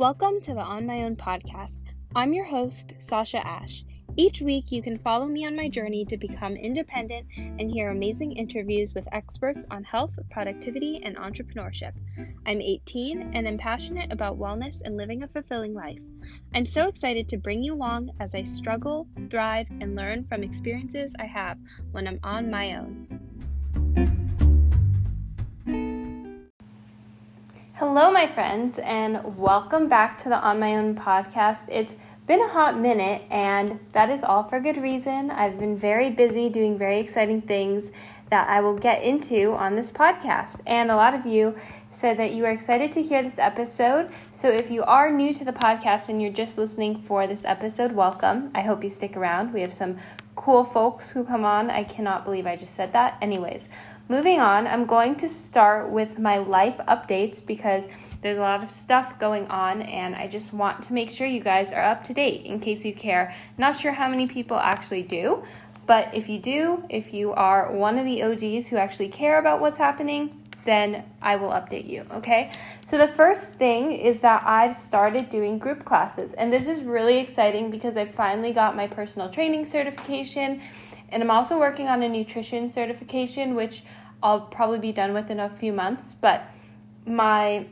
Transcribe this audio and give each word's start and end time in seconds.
Welcome 0.00 0.40
to 0.44 0.54
the 0.54 0.62
On 0.62 0.86
My 0.86 1.02
Own 1.02 1.14
podcast. 1.14 1.80
I'm 2.16 2.32
your 2.32 2.46
host, 2.46 2.94
Sasha 3.00 3.46
Ash. 3.46 3.84
Each 4.16 4.40
week, 4.40 4.72
you 4.72 4.80
can 4.80 4.96
follow 4.96 5.26
me 5.26 5.44
on 5.44 5.54
my 5.54 5.68
journey 5.68 6.06
to 6.06 6.16
become 6.16 6.56
independent 6.56 7.26
and 7.36 7.70
hear 7.70 7.90
amazing 7.90 8.32
interviews 8.32 8.94
with 8.94 9.06
experts 9.12 9.66
on 9.70 9.84
health, 9.84 10.18
productivity, 10.30 11.02
and 11.04 11.18
entrepreneurship. 11.18 11.92
I'm 12.46 12.62
18 12.62 13.32
and 13.34 13.46
I'm 13.46 13.58
passionate 13.58 14.10
about 14.10 14.38
wellness 14.38 14.80
and 14.82 14.96
living 14.96 15.22
a 15.22 15.28
fulfilling 15.28 15.74
life. 15.74 16.00
I'm 16.54 16.64
so 16.64 16.88
excited 16.88 17.28
to 17.28 17.36
bring 17.36 17.62
you 17.62 17.74
along 17.74 18.12
as 18.20 18.34
I 18.34 18.44
struggle, 18.44 19.06
thrive, 19.28 19.68
and 19.82 19.96
learn 19.96 20.24
from 20.24 20.42
experiences 20.42 21.14
I 21.18 21.26
have 21.26 21.58
when 21.92 22.08
I'm 22.08 22.20
on 22.22 22.50
my 22.50 22.76
own. 22.76 23.19
Hello, 27.80 28.10
my 28.10 28.26
friends, 28.26 28.78
and 28.78 29.38
welcome 29.38 29.88
back 29.88 30.18
to 30.18 30.28
the 30.28 30.38
On 30.38 30.60
My 30.60 30.76
Own 30.76 30.94
podcast. 30.94 31.66
It's 31.70 31.96
been 32.26 32.42
a 32.42 32.48
hot 32.48 32.78
minute, 32.78 33.22
and 33.30 33.80
that 33.92 34.10
is 34.10 34.22
all 34.22 34.42
for 34.42 34.60
good 34.60 34.76
reason. 34.76 35.30
I've 35.30 35.58
been 35.58 35.78
very 35.78 36.10
busy 36.10 36.50
doing 36.50 36.76
very 36.76 37.00
exciting 37.00 37.40
things 37.40 37.90
that 38.28 38.46
I 38.50 38.60
will 38.60 38.76
get 38.76 39.02
into 39.02 39.52
on 39.52 39.76
this 39.76 39.92
podcast. 39.92 40.60
And 40.66 40.90
a 40.90 40.96
lot 40.96 41.14
of 41.14 41.24
you 41.24 41.54
said 41.90 42.16
that 42.18 42.32
you 42.32 42.44
are 42.44 42.50
excited 42.50 42.92
to 42.92 43.02
hear 43.02 43.22
this 43.22 43.38
episode. 43.38 44.10
So 44.32 44.48
if 44.48 44.70
you 44.70 44.82
are 44.84 45.10
new 45.10 45.34
to 45.34 45.44
the 45.44 45.52
podcast 45.52 46.08
and 46.08 46.22
you're 46.22 46.32
just 46.32 46.56
listening 46.56 47.02
for 47.02 47.26
this 47.26 47.44
episode, 47.44 47.92
welcome. 47.92 48.50
I 48.54 48.62
hope 48.62 48.82
you 48.82 48.88
stick 48.88 49.16
around. 49.16 49.52
We 49.52 49.60
have 49.60 49.72
some 49.72 49.98
cool 50.36 50.64
folks 50.64 51.10
who 51.10 51.24
come 51.24 51.44
on. 51.44 51.68
I 51.68 51.84
cannot 51.84 52.24
believe 52.24 52.46
I 52.46 52.56
just 52.56 52.74
said 52.74 52.92
that. 52.92 53.18
Anyways, 53.20 53.68
Moving 54.10 54.40
on, 54.40 54.66
I'm 54.66 54.86
going 54.86 55.14
to 55.18 55.28
start 55.28 55.88
with 55.88 56.18
my 56.18 56.38
life 56.38 56.78
updates 56.88 57.46
because 57.46 57.88
there's 58.22 58.38
a 58.38 58.40
lot 58.40 58.60
of 58.60 58.68
stuff 58.68 59.16
going 59.20 59.46
on 59.46 59.82
and 59.82 60.16
I 60.16 60.26
just 60.26 60.52
want 60.52 60.82
to 60.82 60.92
make 60.92 61.10
sure 61.10 61.28
you 61.28 61.40
guys 61.40 61.72
are 61.72 61.84
up 61.84 62.02
to 62.04 62.12
date 62.12 62.44
in 62.44 62.58
case 62.58 62.84
you 62.84 62.92
care. 62.92 63.32
Not 63.56 63.76
sure 63.76 63.92
how 63.92 64.08
many 64.08 64.26
people 64.26 64.56
actually 64.56 65.04
do, 65.04 65.44
but 65.86 66.12
if 66.12 66.28
you 66.28 66.40
do, 66.40 66.82
if 66.88 67.14
you 67.14 67.32
are 67.34 67.70
one 67.70 67.98
of 67.98 68.04
the 68.04 68.20
OGs 68.24 68.66
who 68.66 68.78
actually 68.78 69.10
care 69.10 69.38
about 69.38 69.60
what's 69.60 69.78
happening, 69.78 70.39
then 70.64 71.04
I 71.22 71.36
will 71.36 71.50
update 71.50 71.88
you, 71.88 72.06
okay? 72.12 72.52
So, 72.84 72.98
the 72.98 73.08
first 73.08 73.54
thing 73.54 73.92
is 73.92 74.20
that 74.20 74.42
I've 74.44 74.74
started 74.74 75.28
doing 75.28 75.58
group 75.58 75.84
classes, 75.84 76.32
and 76.32 76.52
this 76.52 76.66
is 76.66 76.82
really 76.82 77.18
exciting 77.18 77.70
because 77.70 77.96
I 77.96 78.04
finally 78.04 78.52
got 78.52 78.76
my 78.76 78.86
personal 78.86 79.28
training 79.30 79.66
certification, 79.66 80.60
and 81.08 81.22
I'm 81.22 81.30
also 81.30 81.58
working 81.58 81.88
on 81.88 82.02
a 82.02 82.08
nutrition 82.08 82.68
certification, 82.68 83.54
which 83.54 83.82
I'll 84.22 84.42
probably 84.42 84.78
be 84.78 84.92
done 84.92 85.14
with 85.14 85.30
in 85.30 85.40
a 85.40 85.48
few 85.48 85.72
months, 85.72 86.14
but 86.14 86.44
my 87.06 87.66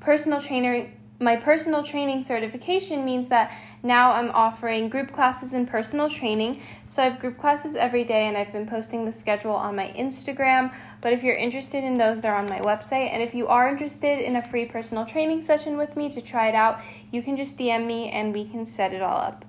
personal 0.00 0.40
trainer 0.40 0.90
my 1.18 1.36
personal 1.36 1.82
training 1.82 2.22
certification 2.22 3.04
means 3.04 3.28
that 3.28 3.50
now 3.86 4.12
I'm 4.12 4.30
offering 4.30 4.88
group 4.88 5.12
classes 5.12 5.52
and 5.52 5.68
personal 5.68 6.10
training. 6.10 6.60
So 6.86 7.02
I 7.02 7.06
have 7.06 7.18
group 7.18 7.38
classes 7.38 7.76
every 7.76 8.04
day 8.04 8.26
and 8.26 8.36
I've 8.36 8.52
been 8.52 8.66
posting 8.66 9.04
the 9.04 9.12
schedule 9.12 9.54
on 9.54 9.76
my 9.76 9.92
Instagram. 9.96 10.74
But 11.00 11.12
if 11.12 11.22
you're 11.22 11.36
interested 11.36 11.84
in 11.84 11.94
those, 11.94 12.20
they're 12.20 12.34
on 12.34 12.48
my 12.48 12.60
website. 12.60 13.12
And 13.12 13.22
if 13.22 13.34
you 13.34 13.46
are 13.46 13.68
interested 13.68 14.20
in 14.20 14.36
a 14.36 14.42
free 14.42 14.66
personal 14.66 15.04
training 15.04 15.42
session 15.42 15.76
with 15.76 15.96
me 15.96 16.10
to 16.10 16.20
try 16.20 16.48
it 16.48 16.54
out, 16.54 16.80
you 17.12 17.22
can 17.22 17.36
just 17.36 17.56
DM 17.56 17.86
me 17.86 18.10
and 18.10 18.34
we 18.34 18.44
can 18.44 18.66
set 18.66 18.92
it 18.92 19.02
all 19.02 19.18
up. 19.18 19.44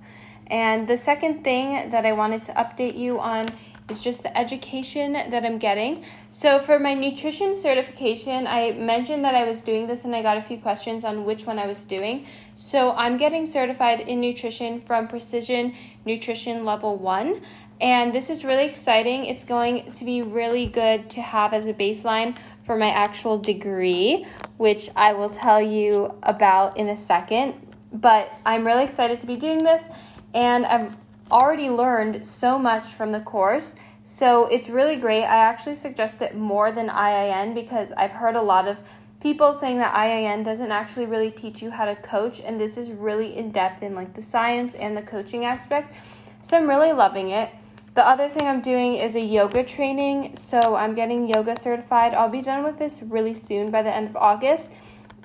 And 0.48 0.88
the 0.88 0.98
second 0.98 1.44
thing 1.44 1.90
that 1.90 2.06
I 2.06 2.14
wanted 2.14 2.44
to 2.44 2.54
update 2.54 2.98
you 2.98 3.20
on 3.20 3.48
is 3.90 4.02
just 4.02 4.24
the 4.24 4.38
education 4.38 5.14
that 5.14 5.46
I'm 5.46 5.58
getting. 5.58 6.04
So, 6.30 6.60
for 6.60 6.78
my 6.78 6.94
nutrition 6.94 7.56
certification, 7.56 8.46
I 8.46 8.72
mentioned 8.72 9.24
that 9.24 9.34
I 9.34 9.46
was 9.46 9.62
doing 9.62 9.88
this 9.88 10.04
and 10.04 10.16
I 10.16 10.22
got 10.22 10.38
a 10.38 10.42
few 10.42 10.58
questions 10.58 11.06
on 11.06 11.24
which 11.24 11.46
one 11.46 11.58
I 11.58 11.68
was 11.68 11.86
doing. 11.86 12.26
So, 12.56 12.92
I'm 12.92 13.18
getting 13.18 13.46
certified 13.46 14.02
in 14.02 14.20
nutrition 14.20 14.82
from 14.82 15.08
Precision 15.08 15.74
Nutrition 16.06 16.66
Level 16.66 16.98
1. 16.98 17.42
And 17.80 18.14
this 18.14 18.30
is 18.30 18.44
really 18.44 18.66
exciting. 18.66 19.26
It's 19.26 19.44
going 19.44 19.92
to 19.92 20.04
be 20.04 20.22
really 20.22 20.66
good 20.66 21.10
to 21.12 21.22
have 21.22 21.54
as 21.54 21.68
a 21.68 21.74
baseline 21.74 22.36
for 22.64 22.76
my 22.76 22.90
actual 22.90 23.38
degree, 23.38 24.26
which 24.58 24.90
I 24.96 25.14
will 25.14 25.30
tell 25.30 25.62
you 25.62 26.18
about 26.24 26.78
in 26.78 26.90
a 26.90 26.98
second. 26.98 27.54
But 27.94 28.32
I'm 28.46 28.66
really 28.66 28.84
excited 28.84 29.20
to 29.20 29.28
be 29.28 29.38
doing 29.38 29.60
this, 29.60 29.90
and 30.34 30.66
I'm 30.66 30.98
already 31.32 31.70
learned 31.70 32.26
so 32.26 32.58
much 32.60 32.86
from 32.86 33.12
the 33.12 33.20
course. 33.20 33.76
So 34.04 34.46
it's 34.46 34.70
really 34.70 34.96
great. 34.96 35.24
I 35.24 35.38
actually 35.38 35.76
suggest 35.76 36.22
it 36.22 36.36
more 36.36 36.72
than 36.72 36.88
IIN 36.88 37.54
because 37.54 37.92
I've 37.92 38.12
heard 38.12 38.36
a 38.36 38.42
lot 38.42 38.68
of 38.68 38.80
people 39.22 39.54
saying 39.54 39.80
that 39.80 39.94
IIN 39.94 40.44
doesn't 40.44 40.72
actually 40.72 41.06
really 41.06 41.32
teach 41.32 41.62
you 41.62 41.72
how 41.72 41.86
to 41.86 41.96
coach, 41.96 42.40
and 42.40 42.60
this 42.60 42.78
is 42.78 42.92
really 42.92 43.36
in 43.36 43.52
depth 43.52 43.84
in 43.84 43.96
like 43.96 44.14
the 44.14 44.22
science 44.22 44.76
and 44.76 44.96
the 44.96 45.02
coaching 45.02 45.44
aspect. 45.44 45.94
So 46.42 46.58
I'm 46.58 46.70
really 46.70 46.94
loving 46.94 47.32
it. 47.32 47.50
The 47.96 48.08
other 48.08 48.30
thing 48.30 48.48
I'm 48.48 48.62
doing 48.62 48.94
is 48.94 49.16
a 49.16 49.20
yoga 49.20 49.64
training. 49.64 50.36
So 50.36 50.76
I'm 50.76 50.94
getting 50.94 51.28
yoga 51.28 51.58
certified. 51.58 52.14
I'll 52.14 52.30
be 52.30 52.42
done 52.42 52.64
with 52.64 52.78
this 52.78 53.02
really 53.02 53.34
soon 53.34 53.72
by 53.72 53.82
the 53.82 53.94
end 53.94 54.08
of 54.08 54.16
August 54.16 54.72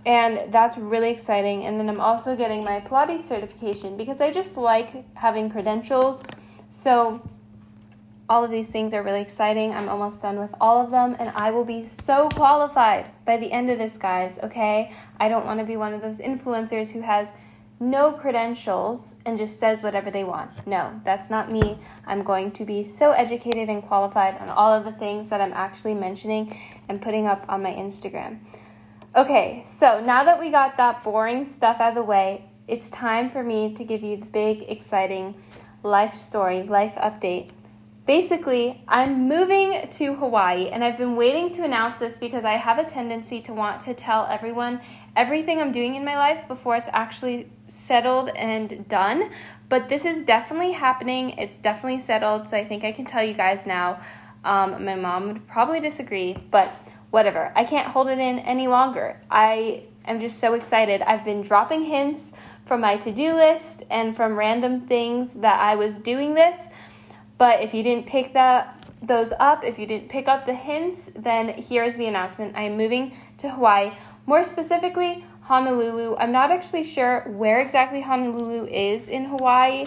and 0.05 0.53
that's 0.53 0.77
really 0.77 1.11
exciting. 1.11 1.65
And 1.65 1.79
then 1.79 1.89
I'm 1.89 2.01
also 2.01 2.35
getting 2.35 2.65
my 2.65 2.81
Pilates 2.81 3.21
certification 3.21 3.97
because 3.97 4.21
I 4.21 4.31
just 4.31 4.57
like 4.57 5.05
having 5.17 5.51
credentials. 5.51 6.23
So 6.71 7.29
all 8.29 8.45
of 8.45 8.51
these 8.51 8.69
things 8.69 8.95
are 8.95 9.03
really 9.03 9.21
exciting. 9.21 9.73
I'm 9.73 9.89
almost 9.89 10.23
done 10.23 10.39
with 10.39 10.55
all 10.61 10.81
of 10.81 10.91
them, 10.91 11.17
and 11.19 11.31
I 11.37 11.51
will 11.51 11.65
be 11.65 11.87
so 11.87 12.29
qualified 12.31 13.11
by 13.27 13.37
the 13.37 13.53
end 13.53 13.69
of 13.71 13.79
this, 13.79 13.97
guys. 13.97 14.39
Okay? 14.43 14.93
I 15.21 15.29
don't 15.29 15.45
want 15.45 15.61
to 15.61 15.67
be 15.67 15.77
one 15.77 15.93
of 15.93 16.01
those 16.01 16.19
influencers 16.19 16.93
who 16.93 17.03
has 17.03 17.33
no 17.79 18.13
credentials 18.13 19.17
and 19.27 19.37
just 19.37 19.59
says 19.59 19.83
whatever 19.83 20.11
they 20.11 20.25
want. 20.25 20.67
No, 20.67 21.01
that's 21.05 21.29
not 21.29 21.51
me. 21.51 21.79
I'm 22.07 22.23
going 22.23 22.53
to 22.53 22.65
be 22.65 22.85
so 22.85 23.11
educated 23.11 23.69
and 23.69 23.83
qualified 23.83 24.39
on 24.39 24.49
all 24.49 24.73
of 24.73 24.85
the 24.85 24.93
things 24.93 25.29
that 25.29 25.41
I'm 25.41 25.53
actually 25.53 25.95
mentioning 25.95 26.57
and 26.89 27.03
putting 27.03 27.27
up 27.27 27.45
on 27.49 27.63
my 27.63 27.73
Instagram. 27.73 28.39
Okay, 29.15 29.61
so 29.63 30.01
now 30.01 30.25
that 30.25 30.41
we 30.41 30.51
got 30.51 30.79
that 30.79 31.05
boring 31.05 31.45
stuff 31.45 31.81
out 31.81 31.91
of 31.91 31.95
the 31.97 32.03
way, 32.03 32.47
it's 32.67 32.89
time 32.89 33.29
for 33.29 33.43
me 33.43 33.75
to 33.75 33.85
give 33.85 34.03
you 34.03 34.17
the 34.17 34.25
big, 34.25 34.63
exciting 34.71 35.35
life 35.83 36.15
story, 36.15 36.63
life 36.63 36.95
update. 36.95 37.51
Basically, 38.07 38.83
I'm 38.89 39.29
moving 39.29 39.87
to 39.87 40.15
Hawaii, 40.15 40.71
and 40.71 40.83
I've 40.83 40.97
been 40.97 41.15
waiting 41.15 41.51
to 41.51 41.63
announce 41.63 41.97
this 41.97 42.17
because 42.17 42.47
I 42.47 42.53
have 42.53 42.79
a 42.79 42.85
tendency 42.85 43.43
to 43.43 43.53
want 43.53 43.81
to 43.81 43.93
tell 43.93 44.27
everyone 44.31 44.81
everything 45.15 45.61
I'm 45.61 45.73
doing 45.73 45.95
in 45.95 46.07
my 46.07 46.17
life 46.17 46.49
before 46.49 46.77
it's 46.77 46.89
actually 46.91 47.51
settled 47.67 48.31
and 48.31 48.89
done. 48.89 49.29
But 49.69 49.91
this 49.91 50.07
is 50.07 50.23
definitely 50.23 50.73
happening, 50.73 51.31
it's 51.37 51.59
definitely 51.59 51.99
settled, 51.99 52.49
so 52.49 52.57
I 52.57 52.65
think 52.65 52.83
I 52.83 52.93
can 52.93 53.05
tell 53.05 53.23
you 53.23 53.35
guys 53.35 53.67
now. 53.67 54.01
Um, 54.43 54.87
my 54.87 54.95
mom 54.95 55.27
would 55.29 55.47
probably 55.47 55.81
disagree, 55.81 56.35
but 56.51 56.75
whatever. 57.13 57.53
I 57.55 57.65
can't 57.65 57.89
hold 57.89 58.09
it 58.09 58.19
in 58.19 58.39
any 58.41 58.67
longer. 58.67 59.21
I 59.31 59.85
am 60.07 60.19
just 60.19 60.39
so 60.41 60.55
excited. 60.55 61.03
I've 61.03 61.25
been 61.25 61.43
dropping 61.43 61.85
hints 61.85 62.33
from 62.65 62.81
my 62.81 62.97
to 62.97 63.13
do 63.13 63.35
list 63.35 63.83
and 63.91 64.17
from 64.17 64.35
random 64.35 64.81
things 64.81 65.35
that 65.35 65.61
I 65.61 65.77
was 65.77 65.99
doing 65.99 66.33
this. 66.35 66.69
But 67.37 67.61
if 67.61 67.75
you 67.75 67.83
didn't 67.83 68.07
pick 68.07 68.33
that 68.33 68.89
those 69.03 69.33
up, 69.39 69.63
if 69.63 69.79
you 69.79 69.87
didn't 69.87 70.09
pick 70.09 70.27
up 70.27 70.47
the 70.47 70.55
hints, 70.55 71.11
then 71.15 71.49
here's 71.49 71.97
the 71.97 72.07
announcement. 72.07 72.57
I 72.57 72.63
am 72.63 72.79
moving 72.79 73.15
to 73.39 73.51
Hawaii, 73.51 73.93
more 74.25 74.43
specifically 74.43 75.25
Honolulu. 75.43 76.17
I'm 76.17 76.33
not 76.33 76.51
actually 76.51 76.85
sure 76.85 77.25
where 77.29 77.61
exactly 77.61 78.01
Honolulu 78.01 78.69
is 78.69 79.09
in 79.09 79.27
Hawaii. 79.27 79.85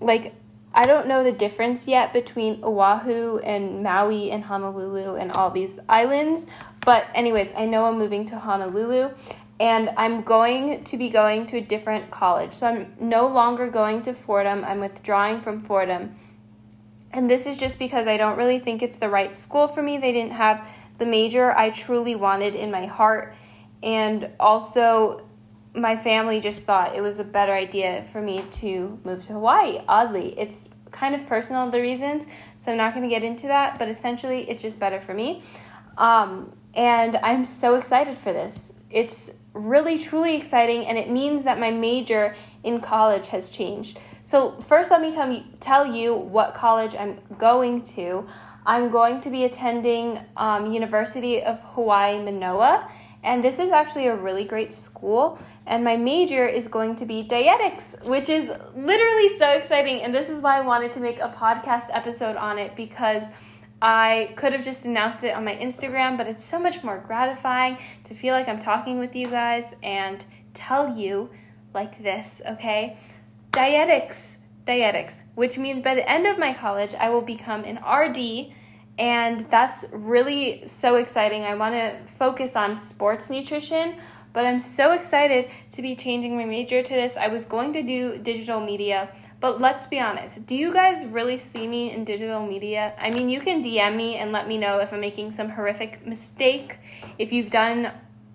Like 0.00 0.34
I 0.78 0.84
don't 0.84 1.08
know 1.08 1.24
the 1.24 1.32
difference 1.32 1.88
yet 1.88 2.12
between 2.12 2.62
Oahu 2.62 3.38
and 3.38 3.82
Maui 3.82 4.30
and 4.30 4.44
Honolulu 4.44 5.16
and 5.16 5.32
all 5.32 5.50
these 5.50 5.80
islands. 5.88 6.46
But, 6.82 7.08
anyways, 7.16 7.52
I 7.56 7.64
know 7.64 7.86
I'm 7.86 7.98
moving 7.98 8.24
to 8.26 8.38
Honolulu 8.38 9.10
and 9.58 9.90
I'm 9.96 10.22
going 10.22 10.84
to 10.84 10.96
be 10.96 11.08
going 11.08 11.46
to 11.46 11.56
a 11.56 11.60
different 11.60 12.12
college. 12.12 12.54
So 12.54 12.68
I'm 12.68 12.94
no 13.00 13.26
longer 13.26 13.68
going 13.68 14.02
to 14.02 14.12
Fordham. 14.12 14.64
I'm 14.64 14.78
withdrawing 14.78 15.40
from 15.40 15.58
Fordham. 15.58 16.14
And 17.10 17.28
this 17.28 17.48
is 17.48 17.58
just 17.58 17.80
because 17.80 18.06
I 18.06 18.16
don't 18.16 18.38
really 18.38 18.60
think 18.60 18.80
it's 18.80 18.98
the 18.98 19.08
right 19.08 19.34
school 19.34 19.66
for 19.66 19.82
me. 19.82 19.98
They 19.98 20.12
didn't 20.12 20.34
have 20.34 20.64
the 20.98 21.06
major 21.06 21.58
I 21.58 21.70
truly 21.70 22.14
wanted 22.14 22.54
in 22.54 22.70
my 22.70 22.86
heart. 22.86 23.34
And 23.82 24.30
also, 24.38 25.27
my 25.78 25.96
family 25.96 26.40
just 26.40 26.64
thought 26.64 26.94
it 26.94 27.00
was 27.00 27.20
a 27.20 27.24
better 27.24 27.52
idea 27.52 28.04
for 28.04 28.20
me 28.20 28.44
to 28.52 28.98
move 29.04 29.26
to 29.26 29.32
Hawaii. 29.32 29.80
Oddly, 29.88 30.38
it's 30.38 30.68
kind 30.90 31.14
of 31.14 31.26
personal 31.26 31.70
the 31.70 31.80
reasons, 31.80 32.26
so 32.56 32.72
I'm 32.72 32.78
not 32.78 32.94
going 32.94 33.08
to 33.08 33.14
get 33.14 33.22
into 33.22 33.46
that. 33.48 33.78
But 33.78 33.88
essentially, 33.88 34.48
it's 34.48 34.62
just 34.62 34.78
better 34.78 35.00
for 35.00 35.14
me, 35.14 35.42
um, 35.96 36.52
and 36.74 37.16
I'm 37.16 37.44
so 37.44 37.74
excited 37.74 38.16
for 38.16 38.32
this. 38.32 38.72
It's 38.90 39.32
really 39.52 39.98
truly 39.98 40.34
exciting, 40.36 40.86
and 40.86 40.96
it 40.96 41.10
means 41.10 41.42
that 41.44 41.58
my 41.58 41.70
major 41.70 42.34
in 42.62 42.80
college 42.80 43.28
has 43.28 43.50
changed. 43.50 43.98
So 44.22 44.52
first, 44.60 44.90
let 44.90 45.00
me 45.00 45.12
tell 45.12 45.30
you 45.30 45.44
tell 45.60 45.86
you 45.86 46.14
what 46.14 46.54
college 46.54 46.94
I'm 46.94 47.20
going 47.36 47.82
to. 47.96 48.26
I'm 48.66 48.90
going 48.90 49.20
to 49.20 49.30
be 49.30 49.44
attending 49.44 50.20
um, 50.36 50.70
University 50.70 51.42
of 51.42 51.62
Hawaii 51.74 52.22
Manoa 52.22 52.90
and 53.22 53.42
this 53.42 53.58
is 53.58 53.70
actually 53.70 54.06
a 54.06 54.14
really 54.14 54.44
great 54.44 54.72
school. 54.72 55.38
And 55.66 55.84
my 55.84 55.96
major 55.96 56.46
is 56.46 56.68
going 56.68 56.96
to 56.96 57.06
be 57.06 57.22
dietetics, 57.22 57.96
which 58.04 58.28
is 58.28 58.50
literally 58.76 59.28
so 59.38 59.50
exciting. 59.50 60.02
And 60.02 60.14
this 60.14 60.28
is 60.28 60.40
why 60.40 60.58
I 60.58 60.60
wanted 60.60 60.92
to 60.92 61.00
make 61.00 61.20
a 61.20 61.28
podcast 61.28 61.88
episode 61.90 62.36
on 62.36 62.58
it 62.58 62.74
because 62.76 63.30
I 63.82 64.32
could 64.36 64.52
have 64.52 64.64
just 64.64 64.84
announced 64.84 65.22
it 65.24 65.34
on 65.34 65.44
my 65.44 65.54
Instagram, 65.54 66.16
but 66.16 66.26
it's 66.26 66.44
so 66.44 66.58
much 66.58 66.82
more 66.82 66.98
gratifying 66.98 67.78
to 68.04 68.14
feel 68.14 68.34
like 68.34 68.48
I'm 68.48 68.60
talking 68.60 68.98
with 68.98 69.14
you 69.14 69.28
guys 69.28 69.74
and 69.82 70.24
tell 70.54 70.96
you 70.96 71.30
like 71.74 72.02
this, 72.02 72.40
okay? 72.48 72.98
Dietetics, 73.52 74.38
dietetics, 74.64 75.20
which 75.34 75.58
means 75.58 75.82
by 75.82 75.94
the 75.94 76.08
end 76.08 76.26
of 76.26 76.38
my 76.38 76.54
college, 76.54 76.94
I 76.94 77.08
will 77.10 77.22
become 77.22 77.64
an 77.64 77.76
RD 77.76 78.52
and 78.98 79.48
that's 79.48 79.84
really 79.92 80.66
so 80.66 80.96
exciting. 80.96 81.44
I 81.44 81.54
want 81.54 81.74
to 81.74 81.96
focus 82.12 82.56
on 82.56 82.76
sports 82.76 83.30
nutrition, 83.30 83.96
but 84.32 84.44
I'm 84.44 84.58
so 84.58 84.92
excited 84.92 85.50
to 85.72 85.82
be 85.82 85.94
changing 85.94 86.36
my 86.36 86.44
major 86.44 86.82
to 86.82 86.92
this. 86.92 87.16
I 87.16 87.28
was 87.28 87.46
going 87.46 87.72
to 87.74 87.82
do 87.82 88.18
digital 88.18 88.60
media, 88.60 89.08
but 89.40 89.60
let's 89.60 89.86
be 89.86 90.00
honest. 90.00 90.46
Do 90.46 90.56
you 90.56 90.72
guys 90.72 91.06
really 91.06 91.38
see 91.38 91.68
me 91.68 91.92
in 91.92 92.04
digital 92.04 92.44
media? 92.44 92.94
I 92.98 93.10
mean, 93.10 93.28
you 93.28 93.40
can 93.40 93.62
DM 93.62 93.94
me 93.94 94.16
and 94.16 94.32
let 94.32 94.48
me 94.48 94.58
know 94.58 94.80
if 94.80 94.92
I'm 94.92 95.00
making 95.00 95.30
some 95.30 95.50
horrific 95.50 96.04
mistake. 96.04 96.78
If 97.18 97.32
you've 97.32 97.50
done 97.50 97.92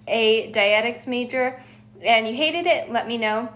a 0.07 0.49
dietetics 0.51 1.07
major 1.07 1.59
and 2.01 2.25
you 2.27 2.35
hated 2.35 2.65
it, 2.65 2.89
let 2.89 3.05
me 3.05 3.17
know. 3.17 3.49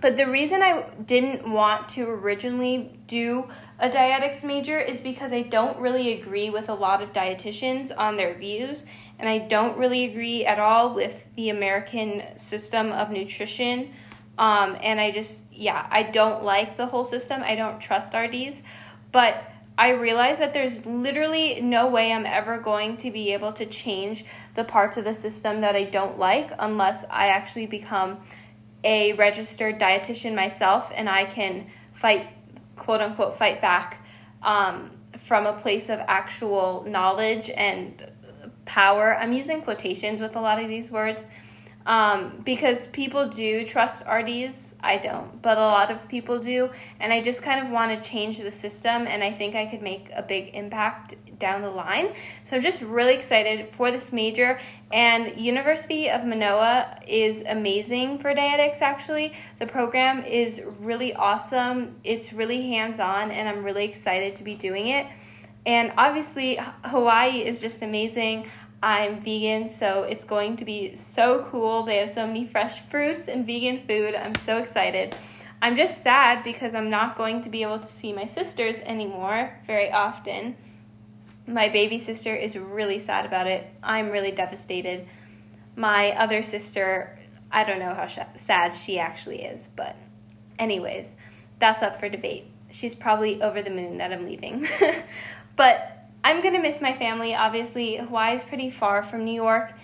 But 0.00 0.18
the 0.18 0.26
reason 0.26 0.60
I 0.60 0.84
didn't 1.06 1.50
want 1.50 1.88
to 1.90 2.06
originally 2.10 2.98
do 3.06 3.48
a 3.78 3.90
dietetics 3.90 4.44
major 4.44 4.78
is 4.78 5.00
because 5.00 5.32
I 5.32 5.42
don't 5.42 5.78
really 5.78 6.12
agree 6.12 6.48
with 6.48 6.68
a 6.68 6.74
lot 6.74 7.02
of 7.02 7.12
dietitians 7.12 7.90
on 7.96 8.16
their 8.16 8.34
views, 8.34 8.84
and 9.18 9.28
I 9.28 9.38
don't 9.38 9.76
really 9.76 10.04
agree 10.04 10.46
at 10.46 10.58
all 10.58 10.94
with 10.94 11.26
the 11.34 11.48
American 11.50 12.22
system 12.36 12.92
of 12.92 13.10
nutrition. 13.10 13.92
Um, 14.38 14.76
and 14.80 15.00
I 15.00 15.10
just, 15.10 15.44
yeah, 15.52 15.86
I 15.90 16.04
don't 16.04 16.44
like 16.44 16.76
the 16.76 16.86
whole 16.86 17.04
system. 17.04 17.42
I 17.42 17.54
don't 17.54 17.80
trust 17.80 18.14
RDs, 18.14 18.62
but 19.12 19.44
I 19.76 19.90
realize 19.90 20.38
that 20.38 20.54
there's 20.54 20.86
literally 20.86 21.60
no 21.60 21.88
way 21.88 22.12
I'm 22.12 22.26
ever 22.26 22.58
going 22.58 22.96
to 22.98 23.10
be 23.10 23.32
able 23.32 23.52
to 23.54 23.66
change 23.66 24.24
the 24.54 24.62
parts 24.62 24.96
of 24.96 25.04
the 25.04 25.14
system 25.14 25.62
that 25.62 25.74
I 25.74 25.84
don't 25.84 26.18
like 26.18 26.52
unless 26.58 27.04
I 27.10 27.28
actually 27.28 27.66
become 27.66 28.18
a 28.84 29.14
registered 29.14 29.80
dietitian 29.80 30.34
myself 30.34 30.92
and 30.94 31.08
I 31.08 31.24
can 31.24 31.66
fight 31.92 32.28
quote 32.76 33.00
unquote 33.00 33.36
fight 33.36 33.60
back 33.60 34.04
um, 34.42 34.90
from 35.18 35.46
a 35.46 35.52
place 35.52 35.88
of 35.88 36.00
actual 36.00 36.84
knowledge 36.86 37.50
and 37.50 38.10
power. 38.64 39.16
I'm 39.16 39.32
using 39.32 39.62
quotations 39.62 40.20
with 40.20 40.36
a 40.36 40.40
lot 40.40 40.62
of 40.62 40.68
these 40.68 40.90
words 40.90 41.26
um, 41.86 42.40
because 42.44 42.86
people 42.88 43.28
do 43.28 43.64
trust 43.66 44.04
RDs. 44.06 44.74
I 44.80 44.96
don't, 44.96 45.40
but 45.42 45.58
a 45.58 45.60
lot 45.60 45.90
of 45.90 46.08
people 46.08 46.38
do. 46.38 46.70
And 47.00 47.12
I 47.12 47.20
just 47.20 47.42
kind 47.42 47.64
of 47.64 47.70
want 47.70 48.02
to 48.02 48.08
change 48.08 48.38
the 48.38 48.52
system, 48.52 49.06
and 49.06 49.22
I 49.22 49.32
think 49.32 49.54
I 49.54 49.66
could 49.66 49.82
make 49.82 50.10
a 50.14 50.22
big 50.22 50.54
impact 50.54 51.14
down 51.38 51.62
the 51.62 51.70
line. 51.70 52.14
So 52.44 52.56
I'm 52.56 52.62
just 52.62 52.80
really 52.80 53.14
excited 53.14 53.70
for 53.70 53.90
this 53.90 54.12
major. 54.12 54.58
And 54.94 55.40
University 55.40 56.08
of 56.08 56.24
Manoa 56.24 57.00
is 57.04 57.42
amazing 57.48 58.20
for 58.20 58.32
dietetics, 58.32 58.80
actually. 58.80 59.32
The 59.58 59.66
program 59.66 60.24
is 60.24 60.62
really 60.78 61.12
awesome, 61.12 61.96
it's 62.04 62.32
really 62.32 62.68
hands 62.68 63.00
on, 63.00 63.32
and 63.32 63.48
I'm 63.48 63.64
really 63.64 63.86
excited 63.86 64.36
to 64.36 64.44
be 64.44 64.54
doing 64.54 64.86
it. 64.86 65.08
And 65.66 65.92
obviously, 65.98 66.60
Hawaii 66.84 67.44
is 67.44 67.60
just 67.60 67.82
amazing. 67.82 68.48
I'm 68.84 69.18
vegan, 69.18 69.66
so 69.66 70.04
it's 70.04 70.22
going 70.22 70.58
to 70.58 70.64
be 70.64 70.94
so 70.94 71.44
cool. 71.50 71.82
They 71.82 71.96
have 71.96 72.10
so 72.10 72.24
many 72.24 72.46
fresh 72.46 72.78
fruits 72.82 73.26
and 73.26 73.44
vegan 73.44 73.84
food. 73.88 74.14
I'm 74.14 74.36
so 74.36 74.58
excited. 74.58 75.16
I'm 75.60 75.74
just 75.74 76.02
sad 76.02 76.44
because 76.44 76.72
I'm 76.72 76.88
not 76.88 77.16
going 77.16 77.40
to 77.40 77.48
be 77.48 77.62
able 77.64 77.80
to 77.80 77.88
see 77.88 78.12
my 78.12 78.26
sisters 78.26 78.76
anymore 78.84 79.58
very 79.66 79.90
often. 79.90 80.54
My 81.46 81.68
baby 81.68 81.98
sister 81.98 82.34
is 82.34 82.56
really 82.56 82.98
sad 82.98 83.26
about 83.26 83.46
it. 83.46 83.66
I'm 83.82 84.10
really 84.10 84.30
devastated. 84.30 85.06
My 85.76 86.12
other 86.12 86.42
sister, 86.42 87.18
I 87.52 87.64
don't 87.64 87.78
know 87.78 87.94
how 87.94 88.06
sh- 88.06 88.18
sad 88.36 88.74
she 88.74 88.98
actually 88.98 89.42
is, 89.42 89.68
but, 89.76 89.96
anyways, 90.58 91.14
that's 91.58 91.82
up 91.82 92.00
for 92.00 92.08
debate. 92.08 92.46
She's 92.70 92.94
probably 92.94 93.42
over 93.42 93.62
the 93.62 93.70
moon 93.70 93.98
that 93.98 94.12
I'm 94.12 94.24
leaving. 94.24 94.66
but 95.56 96.08
I'm 96.24 96.42
gonna 96.42 96.60
miss 96.60 96.80
my 96.80 96.94
family. 96.94 97.34
Obviously, 97.34 97.96
Hawaii 97.96 98.36
is 98.36 98.44
pretty 98.44 98.70
far 98.70 99.02
from 99.02 99.24
New 99.24 99.34
York, 99.34 99.74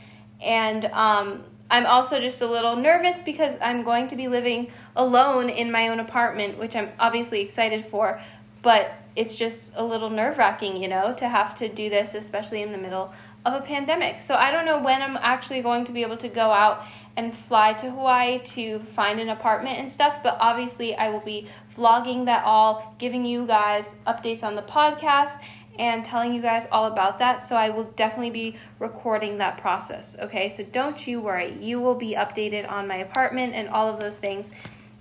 and 0.40 0.86
um, 0.86 1.44
I'm 1.70 1.86
also 1.86 2.20
just 2.20 2.40
a 2.40 2.46
little 2.46 2.74
nervous 2.76 3.20
because 3.20 3.56
I'm 3.60 3.84
going 3.84 4.08
to 4.08 4.16
be 4.16 4.26
living 4.26 4.72
alone 4.96 5.50
in 5.50 5.70
my 5.70 5.88
own 5.88 6.00
apartment, 6.00 6.58
which 6.58 6.74
I'm 6.74 6.90
obviously 6.98 7.42
excited 7.42 7.84
for, 7.86 8.20
but 8.62 8.92
it's 9.16 9.36
just 9.36 9.72
a 9.74 9.84
little 9.84 10.10
nerve 10.10 10.38
wracking, 10.38 10.82
you 10.82 10.88
know, 10.88 11.14
to 11.14 11.28
have 11.28 11.54
to 11.56 11.68
do 11.68 11.90
this, 11.90 12.14
especially 12.14 12.62
in 12.62 12.72
the 12.72 12.78
middle 12.78 13.12
of 13.44 13.54
a 13.54 13.60
pandemic. 13.60 14.20
So 14.20 14.34
I 14.34 14.50
don't 14.50 14.66
know 14.66 14.82
when 14.82 15.02
I'm 15.02 15.16
actually 15.16 15.62
going 15.62 15.84
to 15.86 15.92
be 15.92 16.02
able 16.02 16.18
to 16.18 16.28
go 16.28 16.50
out 16.52 16.84
and 17.16 17.34
fly 17.34 17.72
to 17.74 17.90
Hawaii 17.90 18.38
to 18.38 18.80
find 18.80 19.18
an 19.20 19.28
apartment 19.28 19.78
and 19.78 19.90
stuff, 19.90 20.22
but 20.22 20.36
obviously 20.40 20.94
I 20.94 21.08
will 21.08 21.20
be 21.20 21.48
vlogging 21.74 22.26
that 22.26 22.44
all, 22.44 22.94
giving 22.98 23.24
you 23.24 23.46
guys 23.46 23.94
updates 24.06 24.42
on 24.42 24.56
the 24.56 24.62
podcast 24.62 25.40
and 25.78 26.04
telling 26.04 26.34
you 26.34 26.42
guys 26.42 26.66
all 26.70 26.86
about 26.86 27.18
that. 27.18 27.42
So 27.42 27.56
I 27.56 27.70
will 27.70 27.84
definitely 27.84 28.30
be 28.30 28.56
recording 28.78 29.38
that 29.38 29.58
process, 29.58 30.14
okay? 30.20 30.50
So 30.50 30.62
don't 30.62 31.06
you 31.06 31.20
worry. 31.20 31.56
You 31.58 31.80
will 31.80 31.94
be 31.94 32.14
updated 32.14 32.70
on 32.70 32.86
my 32.86 32.96
apartment 32.96 33.54
and 33.54 33.68
all 33.70 33.88
of 33.88 33.98
those 33.98 34.18
things 34.18 34.50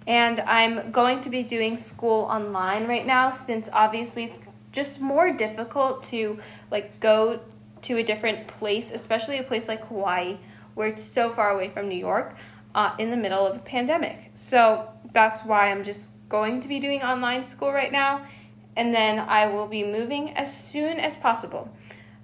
and 0.09 0.39
I'm 0.39 0.89
going 0.91 1.21
to 1.21 1.29
be 1.29 1.43
doing 1.43 1.77
school 1.77 2.23
online 2.23 2.87
right 2.87 3.05
now 3.05 3.29
since 3.29 3.69
obviously 3.71 4.23
it's 4.23 4.39
just 4.71 4.99
more 4.99 5.31
difficult 5.31 6.01
to 6.05 6.39
like 6.71 6.99
go 6.99 7.41
to 7.83 7.97
a 7.97 8.03
different 8.03 8.47
place, 8.47 8.91
especially 8.91 9.37
a 9.37 9.43
place 9.43 9.67
like 9.67 9.85
Hawaii 9.85 10.39
where 10.73 10.87
it's 10.87 11.03
so 11.03 11.29
far 11.29 11.51
away 11.51 11.69
from 11.69 11.87
New 11.87 11.97
York 11.97 12.35
uh, 12.73 12.95
in 12.97 13.11
the 13.11 13.17
middle 13.17 13.45
of 13.45 13.55
a 13.55 13.59
pandemic. 13.59 14.31
So 14.33 14.89
that's 15.13 15.45
why 15.45 15.69
I'm 15.69 15.83
just 15.83 16.09
going 16.27 16.59
to 16.61 16.67
be 16.67 16.79
doing 16.79 17.03
online 17.03 17.43
school 17.43 17.71
right 17.71 17.91
now 17.91 18.25
and 18.75 18.95
then 18.95 19.19
I 19.19 19.45
will 19.45 19.67
be 19.67 19.83
moving 19.83 20.31
as 20.31 20.51
soon 20.51 20.97
as 20.99 21.15
possible. 21.17 21.69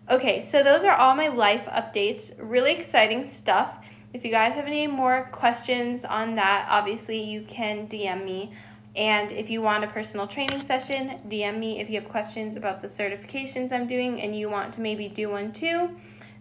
Okay, 0.09 0.41
so 0.41 0.63
those 0.63 0.83
are 0.83 0.95
all 0.95 1.13
my 1.13 1.27
life 1.27 1.67
updates. 1.67 2.33
Really 2.39 2.73
exciting 2.73 3.27
stuff. 3.27 3.84
If 4.15 4.23
you 4.23 4.31
guys 4.31 4.53
have 4.53 4.65
any 4.65 4.87
more 4.87 5.27
questions 5.33 6.05
on 6.05 6.35
that, 6.35 6.67
obviously 6.69 7.21
you 7.21 7.41
can 7.41 7.85
DM 7.85 8.23
me. 8.23 8.53
And 8.95 9.29
if 9.33 9.49
you 9.49 9.61
want 9.61 9.83
a 9.83 9.87
personal 9.87 10.25
training 10.25 10.61
session, 10.61 11.19
DM 11.27 11.59
me. 11.59 11.81
If 11.81 11.89
you 11.89 11.99
have 11.99 12.07
questions 12.07 12.55
about 12.55 12.81
the 12.81 12.87
certifications 12.87 13.73
I'm 13.73 13.87
doing 13.87 14.21
and 14.21 14.33
you 14.33 14.49
want 14.49 14.73
to 14.75 14.79
maybe 14.79 15.09
do 15.09 15.31
one 15.31 15.51
too, 15.51 15.89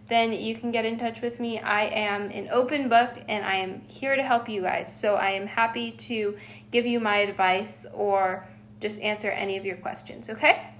then 0.07 0.31
you 0.31 0.55
can 0.55 0.71
get 0.71 0.85
in 0.85 0.97
touch 0.97 1.19
with 1.19 1.41
me. 1.41 1.59
I 1.59 1.87
am 1.87 2.31
an 2.31 2.47
open 2.49 2.87
book 2.87 3.11
and 3.27 3.43
I 3.43 3.55
am 3.55 3.81
here 3.89 4.15
to 4.15 4.23
help 4.23 4.47
you 4.47 4.61
guys. 4.61 4.97
So 4.97 5.15
I 5.15 5.31
am 5.31 5.45
happy 5.45 5.91
to 5.91 6.37
give 6.71 6.85
you 6.85 7.01
my 7.01 7.17
advice 7.17 7.85
or 7.93 8.47
just 8.79 9.01
answer 9.01 9.31
any 9.31 9.57
of 9.57 9.65
your 9.65 9.75
questions, 9.75 10.29
okay? 10.29 10.74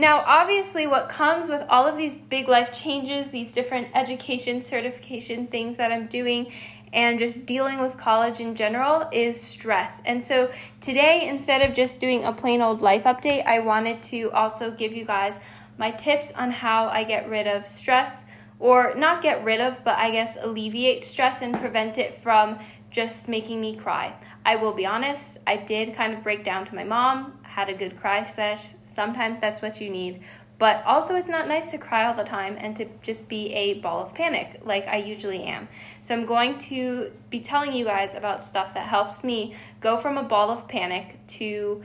Now, 0.00 0.24
obviously, 0.26 0.86
what 0.86 1.10
comes 1.10 1.50
with 1.50 1.62
all 1.68 1.86
of 1.86 1.98
these 1.98 2.14
big 2.14 2.48
life 2.48 2.72
changes, 2.72 3.32
these 3.32 3.52
different 3.52 3.88
education, 3.94 4.62
certification 4.62 5.46
things 5.46 5.76
that 5.76 5.92
I'm 5.92 6.06
doing, 6.06 6.50
and 6.90 7.18
just 7.18 7.44
dealing 7.44 7.80
with 7.80 7.98
college 7.98 8.40
in 8.40 8.54
general 8.54 9.10
is 9.12 9.38
stress. 9.38 10.00
And 10.06 10.22
so, 10.22 10.50
today, 10.80 11.28
instead 11.28 11.60
of 11.60 11.76
just 11.76 12.00
doing 12.00 12.24
a 12.24 12.32
plain 12.32 12.62
old 12.62 12.80
life 12.80 13.04
update, 13.04 13.44
I 13.44 13.58
wanted 13.58 14.02
to 14.04 14.30
also 14.30 14.70
give 14.70 14.94
you 14.94 15.04
guys 15.04 15.38
my 15.76 15.90
tips 15.90 16.32
on 16.32 16.50
how 16.50 16.88
I 16.88 17.04
get 17.04 17.28
rid 17.28 17.46
of 17.46 17.68
stress, 17.68 18.24
or 18.58 18.94
not 18.94 19.20
get 19.20 19.44
rid 19.44 19.60
of, 19.60 19.84
but 19.84 19.98
I 19.98 20.12
guess 20.12 20.38
alleviate 20.40 21.04
stress 21.04 21.42
and 21.42 21.54
prevent 21.54 21.98
it 21.98 22.14
from 22.14 22.58
just 22.90 23.28
making 23.28 23.60
me 23.60 23.76
cry. 23.76 24.14
I 24.46 24.56
will 24.56 24.72
be 24.72 24.86
honest, 24.86 25.36
I 25.46 25.56
did 25.56 25.94
kind 25.94 26.14
of 26.14 26.22
break 26.22 26.42
down 26.42 26.64
to 26.64 26.74
my 26.74 26.84
mom, 26.84 27.38
had 27.50 27.68
a 27.68 27.74
good 27.74 27.98
cry 27.98 28.24
sesh. 28.24 28.74
Sometimes 28.84 29.40
that's 29.40 29.60
what 29.60 29.80
you 29.80 29.90
need. 29.90 30.20
But 30.58 30.84
also, 30.84 31.14
it's 31.16 31.28
not 31.28 31.48
nice 31.48 31.70
to 31.70 31.78
cry 31.78 32.04
all 32.04 32.14
the 32.14 32.22
time 32.22 32.56
and 32.58 32.76
to 32.76 32.86
just 33.02 33.28
be 33.30 33.52
a 33.54 33.80
ball 33.80 34.02
of 34.02 34.12
panic 34.14 34.60
like 34.62 34.86
I 34.86 34.98
usually 34.98 35.42
am. 35.42 35.68
So, 36.02 36.14
I'm 36.14 36.26
going 36.26 36.58
to 36.70 37.12
be 37.30 37.40
telling 37.40 37.72
you 37.72 37.86
guys 37.86 38.14
about 38.14 38.44
stuff 38.44 38.74
that 38.74 38.86
helps 38.86 39.24
me 39.24 39.54
go 39.80 39.96
from 39.96 40.18
a 40.18 40.22
ball 40.22 40.50
of 40.50 40.68
panic 40.68 41.18
to 41.38 41.82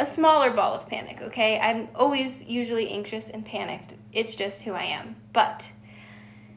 a 0.00 0.04
smaller 0.04 0.50
ball 0.50 0.74
of 0.74 0.88
panic, 0.88 1.22
okay? 1.22 1.60
I'm 1.60 1.88
always 1.94 2.42
usually 2.42 2.90
anxious 2.90 3.30
and 3.30 3.46
panicked. 3.46 3.94
It's 4.12 4.34
just 4.34 4.62
who 4.62 4.72
I 4.72 4.84
am. 4.84 5.14
But 5.32 5.70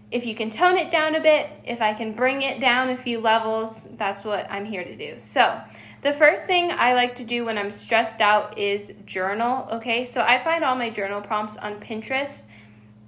if 0.10 0.26
you 0.26 0.34
can 0.34 0.50
tone 0.50 0.78
it 0.78 0.90
down 0.90 1.14
a 1.14 1.22
bit, 1.22 1.50
if 1.64 1.80
I 1.80 1.94
can 1.94 2.14
bring 2.14 2.42
it 2.42 2.60
down 2.60 2.90
a 2.90 2.98
few 2.98 3.20
levels, 3.20 3.88
that's 3.98 4.24
what 4.24 4.50
I'm 4.50 4.66
here 4.66 4.84
to 4.84 4.96
do. 4.96 5.20
So, 5.20 5.62
the 6.06 6.14
first 6.14 6.46
thing 6.46 6.70
I 6.70 6.94
like 6.94 7.16
to 7.16 7.24
do 7.24 7.46
when 7.46 7.58
I'm 7.58 7.72
stressed 7.72 8.22
out 8.22 8.60
is 8.60 8.94
journal, 9.08 9.68
okay? 9.72 10.06
So 10.06 10.22
I 10.22 10.38
find 10.38 10.64
all 10.64 10.76
my 10.76 10.92
journal 10.92 11.20
prompts 11.20 11.58
on 11.58 11.80
Pinterest 11.80 12.44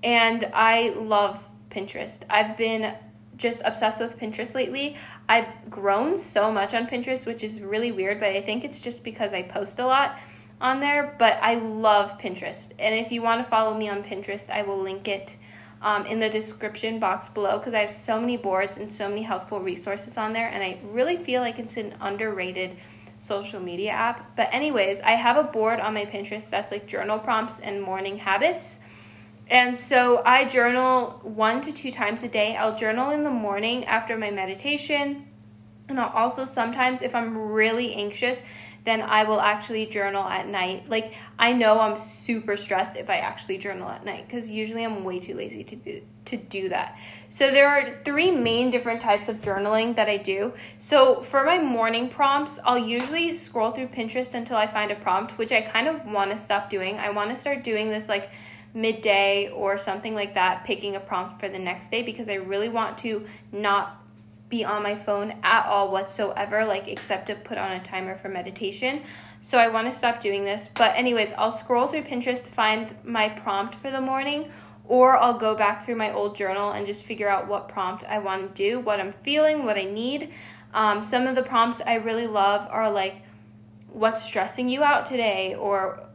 and 0.02 0.50
I 0.52 0.96
love 0.98 1.48
Pinterest. 1.70 2.24
I've 2.28 2.58
been 2.58 2.96
just 3.36 3.62
obsessed 3.64 4.00
with 4.02 4.18
Pinterest 4.18 4.56
lately. 4.56 4.98
I've 5.30 5.48
grown 5.70 6.18
so 6.18 6.52
much 6.52 6.74
on 6.74 6.88
Pinterest, 6.88 7.28
which 7.28 7.44
is 7.44 7.62
really 7.62 7.92
weird, 7.92 8.20
but 8.20 8.30
I 8.30 8.42
think 8.42 8.66
it's 8.66 8.82
just 8.82 9.04
because 9.04 9.32
I 9.32 9.44
post 9.44 9.78
a 9.78 9.86
lot 9.86 10.18
on 10.60 10.80
there. 10.80 11.16
But 11.20 11.38
I 11.40 11.54
love 11.54 12.18
Pinterest. 12.18 12.72
And 12.80 12.96
if 12.96 13.12
you 13.12 13.22
want 13.22 13.44
to 13.44 13.48
follow 13.48 13.78
me 13.78 13.88
on 13.90 14.02
Pinterest, 14.02 14.50
I 14.50 14.64
will 14.64 14.82
link 14.82 15.08
it 15.08 15.36
um, 15.82 16.06
in 16.06 16.20
the 16.20 16.30
description 16.30 17.00
box 17.00 17.30
below 17.30 17.58
because 17.58 17.74
I 17.74 17.80
have 17.80 17.92
so 17.92 18.20
many 18.20 18.38
boards 18.38 18.78
and 18.78 18.92
so 18.92 19.08
many 19.08 19.24
helpful 19.24 19.60
resources 19.60 20.18
on 20.18 20.34
there. 20.34 20.48
And 20.48 20.64
I 20.64 20.80
really 20.92 21.18
feel 21.18 21.42
like 21.42 21.60
it's 21.60 21.78
an 21.78 21.96
underrated 22.02 22.78
social 23.20 23.60
media 23.60 23.92
app. 23.92 24.36
But, 24.36 24.50
anyways, 24.52 25.02
I 25.02 25.12
have 25.12 25.38
a 25.38 25.44
board 25.44 25.80
on 25.80 25.94
my 25.94 26.06
Pinterest 26.06 26.50
that's 26.50 26.72
like 26.72 26.88
journal 26.88 27.20
prompts 27.20 27.60
and 27.60 27.82
morning 27.82 28.18
habits. 28.20 28.80
And 29.50 29.78
so 29.78 30.22
I 30.26 30.46
journal 30.46 31.22
one 31.24 31.62
to 31.62 31.72
two 31.72 31.92
times 31.92 32.24
a 32.24 32.28
day. 32.28 32.56
I'll 32.56 32.76
journal 32.76 33.12
in 33.12 33.24
the 33.24 33.32
morning 33.32 33.86
after 33.86 34.18
my 34.18 34.30
meditation. 34.30 35.28
And 35.88 36.00
I'll 36.00 36.10
also 36.10 36.44
sometimes, 36.44 37.02
if 37.02 37.16
I'm 37.16 37.38
really 37.38 37.94
anxious, 37.94 38.42
then 38.88 39.02
I 39.02 39.26
will 39.26 39.42
actually 39.42 39.86
journal 39.86 40.24
at 40.24 40.48
night. 40.48 40.88
Like, 40.88 41.14
I 41.38 41.52
know 41.52 41.78
I'm 41.78 41.98
super 41.98 42.56
stressed 42.56 42.96
if 42.96 43.10
I 43.10 43.18
actually 43.18 43.58
journal 43.58 43.90
at 43.90 44.06
night 44.06 44.26
because 44.26 44.50
usually 44.50 44.86
I'm 44.86 45.04
way 45.04 45.20
too 45.20 45.34
lazy 45.34 45.66
to 45.66 45.76
do, 45.76 46.02
to 46.24 46.38
do 46.38 46.70
that. 46.70 46.98
So, 47.28 47.52
there 47.52 47.68
are 47.68 48.00
three 48.06 48.32
main 48.32 48.70
different 48.70 49.02
types 49.02 49.28
of 49.28 49.42
journaling 49.42 49.98
that 49.98 50.08
I 50.08 50.16
do. 50.16 50.54
So, 50.80 51.22
for 51.22 51.44
my 51.44 51.60
morning 51.60 52.08
prompts, 52.08 52.60
I'll 52.64 52.78
usually 52.78 53.34
scroll 53.34 53.72
through 53.72 53.88
Pinterest 53.88 54.34
until 54.34 54.56
I 54.56 54.68
find 54.68 54.90
a 54.90 54.96
prompt, 54.96 55.38
which 55.38 55.52
I 55.52 55.60
kind 55.60 55.90
of 55.90 56.06
want 56.06 56.32
to 56.32 56.38
stop 56.38 56.70
doing. 56.70 56.98
I 56.98 57.10
want 57.10 57.30
to 57.30 57.36
start 57.36 57.66
doing 57.66 57.90
this 57.90 58.08
like 58.08 58.32
midday 58.74 59.50
or 59.50 59.78
something 59.78 60.16
like 60.16 60.36
that, 60.36 60.64
picking 60.64 60.96
a 60.96 61.00
prompt 61.02 61.42
for 61.42 61.50
the 61.50 61.60
next 61.60 61.92
day 61.92 62.04
because 62.04 62.30
I 62.30 62.36
really 62.36 62.70
want 62.70 62.98
to 63.00 63.26
not 63.52 64.02
be 64.50 64.64
on 64.64 64.82
my 64.82 64.96
phone 64.96 65.34
at 65.44 65.66
all 65.66 65.92
whatsoever, 65.92 66.66
like 66.66 66.88
except 66.88 67.28
to 67.28 67.36
put 67.36 67.58
on 67.58 67.74
a 67.74 67.84
timer 67.84 68.18
for 68.18 68.30
meditation. 68.30 69.02
So 69.42 69.58
I 69.58 69.68
want 69.68 69.92
to 69.92 69.98
stop 69.98 70.20
doing 70.20 70.46
this. 70.46 70.70
But, 70.74 70.96
anyways, 70.96 71.34
I'll 71.34 71.52
scroll 71.52 71.88
through 71.88 72.04
Pinterest 72.04 72.44
to 72.44 72.50
find 72.50 72.96
my 73.04 73.30
prompt 73.30 73.76
for 73.76 73.92
the 73.92 74.02
morning, 74.02 74.52
or 74.86 75.18
I'll 75.18 75.38
go 75.38 75.56
back 75.56 75.86
through 75.86 75.96
my 75.96 76.12
old 76.12 76.36
journal 76.36 76.72
and 76.72 76.86
just 76.86 77.04
figure 77.04 77.30
out 77.30 77.48
what 77.48 77.68
prompt 77.68 78.04
I 78.06 78.20
want 78.20 78.56
to 78.56 78.70
do, 78.70 78.80
what 78.80 79.00
I'm 79.00 79.12
feeling, 79.12 79.66
what 79.66 79.78
I 79.78 79.84
need. 79.84 80.32
Um, 80.74 81.04
some 81.04 81.28
of 81.28 81.36
the 81.36 81.44
prompts 81.44 81.82
I 81.86 81.96
really 81.96 82.28
love 82.28 82.68
are 82.70 82.90
like, 82.92 83.22
what's 83.92 84.24
stressing 84.24 84.70
you 84.70 84.84
out 84.84 85.06
today, 85.06 85.56
or 85.56 86.07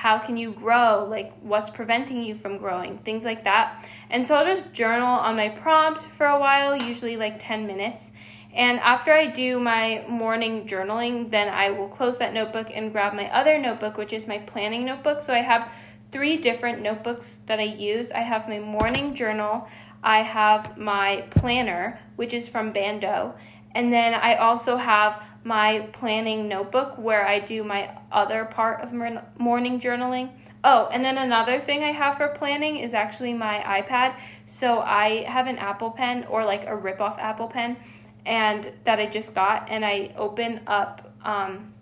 how 0.00 0.18
can 0.18 0.38
you 0.38 0.50
grow? 0.50 1.06
Like 1.10 1.30
what's 1.42 1.68
preventing 1.68 2.22
you 2.22 2.34
from 2.34 2.56
growing? 2.56 2.96
Things 3.00 3.22
like 3.22 3.44
that. 3.44 3.86
And 4.08 4.24
so 4.24 4.34
i'll 4.34 4.46
just 4.46 4.72
journal 4.72 5.06
on 5.06 5.36
my 5.36 5.50
prompt 5.50 6.00
for 6.00 6.24
a 6.24 6.40
while 6.40 6.74
usually 6.74 7.18
like 7.18 7.36
10 7.38 7.66
minutes. 7.66 8.12
And 8.54 8.80
after 8.80 9.12
i 9.12 9.26
do 9.26 9.60
my 9.60 10.02
morning 10.08 10.66
journaling 10.66 11.30
then 11.30 11.50
i 11.50 11.70
will 11.70 11.88
close 11.88 12.16
that 12.16 12.32
notebook 12.32 12.68
and 12.72 12.92
grab 12.92 13.12
my 13.12 13.28
other 13.30 13.58
notebook 13.58 13.98
which 13.98 14.14
is 14.14 14.26
my 14.26 14.38
planning 14.38 14.86
notebook. 14.86 15.20
So 15.20 15.34
i 15.34 15.42
have 15.52 15.70
three 16.10 16.38
different 16.38 16.80
notebooks 16.80 17.40
that 17.44 17.60
i 17.60 17.64
use. 17.64 18.10
I 18.10 18.20
have 18.20 18.48
my 18.48 18.58
morning 18.58 19.14
journal 19.14 19.68
i 20.02 20.20
have 20.22 20.78
my 20.78 21.26
planner 21.28 22.00
which 22.16 22.32
is 22.32 22.48
from 22.48 22.72
bando. 22.72 23.34
And 23.74 23.92
then 23.92 24.14
i 24.14 24.36
also 24.36 24.78
have 24.78 25.22
my 25.44 25.88
planning 25.92 26.48
notebook 26.48 26.98
where 26.98 27.26
I 27.26 27.38
do 27.38 27.64
my 27.64 27.90
other 28.12 28.44
part 28.44 28.82
of 28.82 28.92
morning 29.38 29.80
journaling. 29.80 30.30
Oh, 30.62 30.88
and 30.92 31.02
then 31.02 31.16
another 31.16 31.58
thing 31.58 31.82
I 31.82 31.92
have 31.92 32.16
for 32.18 32.28
planning 32.28 32.76
is 32.76 32.92
actually 32.92 33.32
my 33.32 33.82
iPad. 33.82 34.14
So 34.44 34.80
I 34.80 35.22
have 35.22 35.46
an 35.46 35.56
Apple 35.56 35.90
Pen 35.90 36.24
or 36.28 36.44
like 36.44 36.66
a 36.66 36.76
rip 36.76 37.00
off 37.00 37.18
Apple 37.18 37.48
Pen 37.48 37.78
and 38.26 38.70
that 38.84 38.98
I 38.98 39.06
just 39.06 39.34
got 39.34 39.70
and 39.70 39.84
I 39.84 40.12
open 40.16 40.60
up 40.66 41.14
um, 41.24 41.72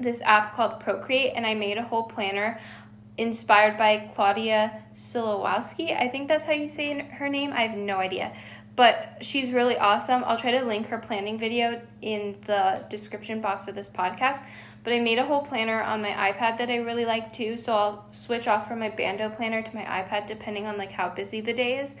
this 0.00 0.22
app 0.22 0.56
called 0.56 0.80
Procreate 0.80 1.32
and 1.36 1.46
I 1.46 1.54
made 1.54 1.76
a 1.76 1.82
whole 1.82 2.04
planner 2.04 2.58
inspired 3.18 3.76
by 3.76 4.10
Claudia 4.14 4.82
Silowowski. 4.96 5.96
I 5.96 6.08
think 6.08 6.28
that's 6.28 6.44
how 6.44 6.52
you 6.52 6.68
say 6.68 6.98
her 6.98 7.28
name. 7.28 7.52
I 7.52 7.62
have 7.62 7.76
no 7.76 7.98
idea 7.98 8.32
but 8.76 9.18
she's 9.20 9.52
really 9.52 9.76
awesome. 9.76 10.24
I'll 10.24 10.38
try 10.38 10.50
to 10.50 10.64
link 10.64 10.88
her 10.88 10.98
planning 10.98 11.38
video 11.38 11.80
in 12.02 12.36
the 12.46 12.84
description 12.88 13.40
box 13.40 13.68
of 13.68 13.74
this 13.74 13.88
podcast. 13.88 14.42
But 14.82 14.92
I 14.92 15.00
made 15.00 15.18
a 15.18 15.24
whole 15.24 15.42
planner 15.42 15.82
on 15.82 16.02
my 16.02 16.10
iPad 16.10 16.58
that 16.58 16.68
I 16.68 16.76
really 16.76 17.06
like 17.06 17.32
too, 17.32 17.56
so 17.56 17.74
I'll 17.74 18.06
switch 18.12 18.46
off 18.46 18.68
from 18.68 18.80
my 18.80 18.90
Bando 18.90 19.30
planner 19.30 19.62
to 19.62 19.74
my 19.74 19.82
iPad 19.82 20.26
depending 20.26 20.66
on 20.66 20.76
like 20.76 20.92
how 20.92 21.08
busy 21.08 21.40
the 21.40 21.54
day 21.54 21.78
is. 21.78 21.96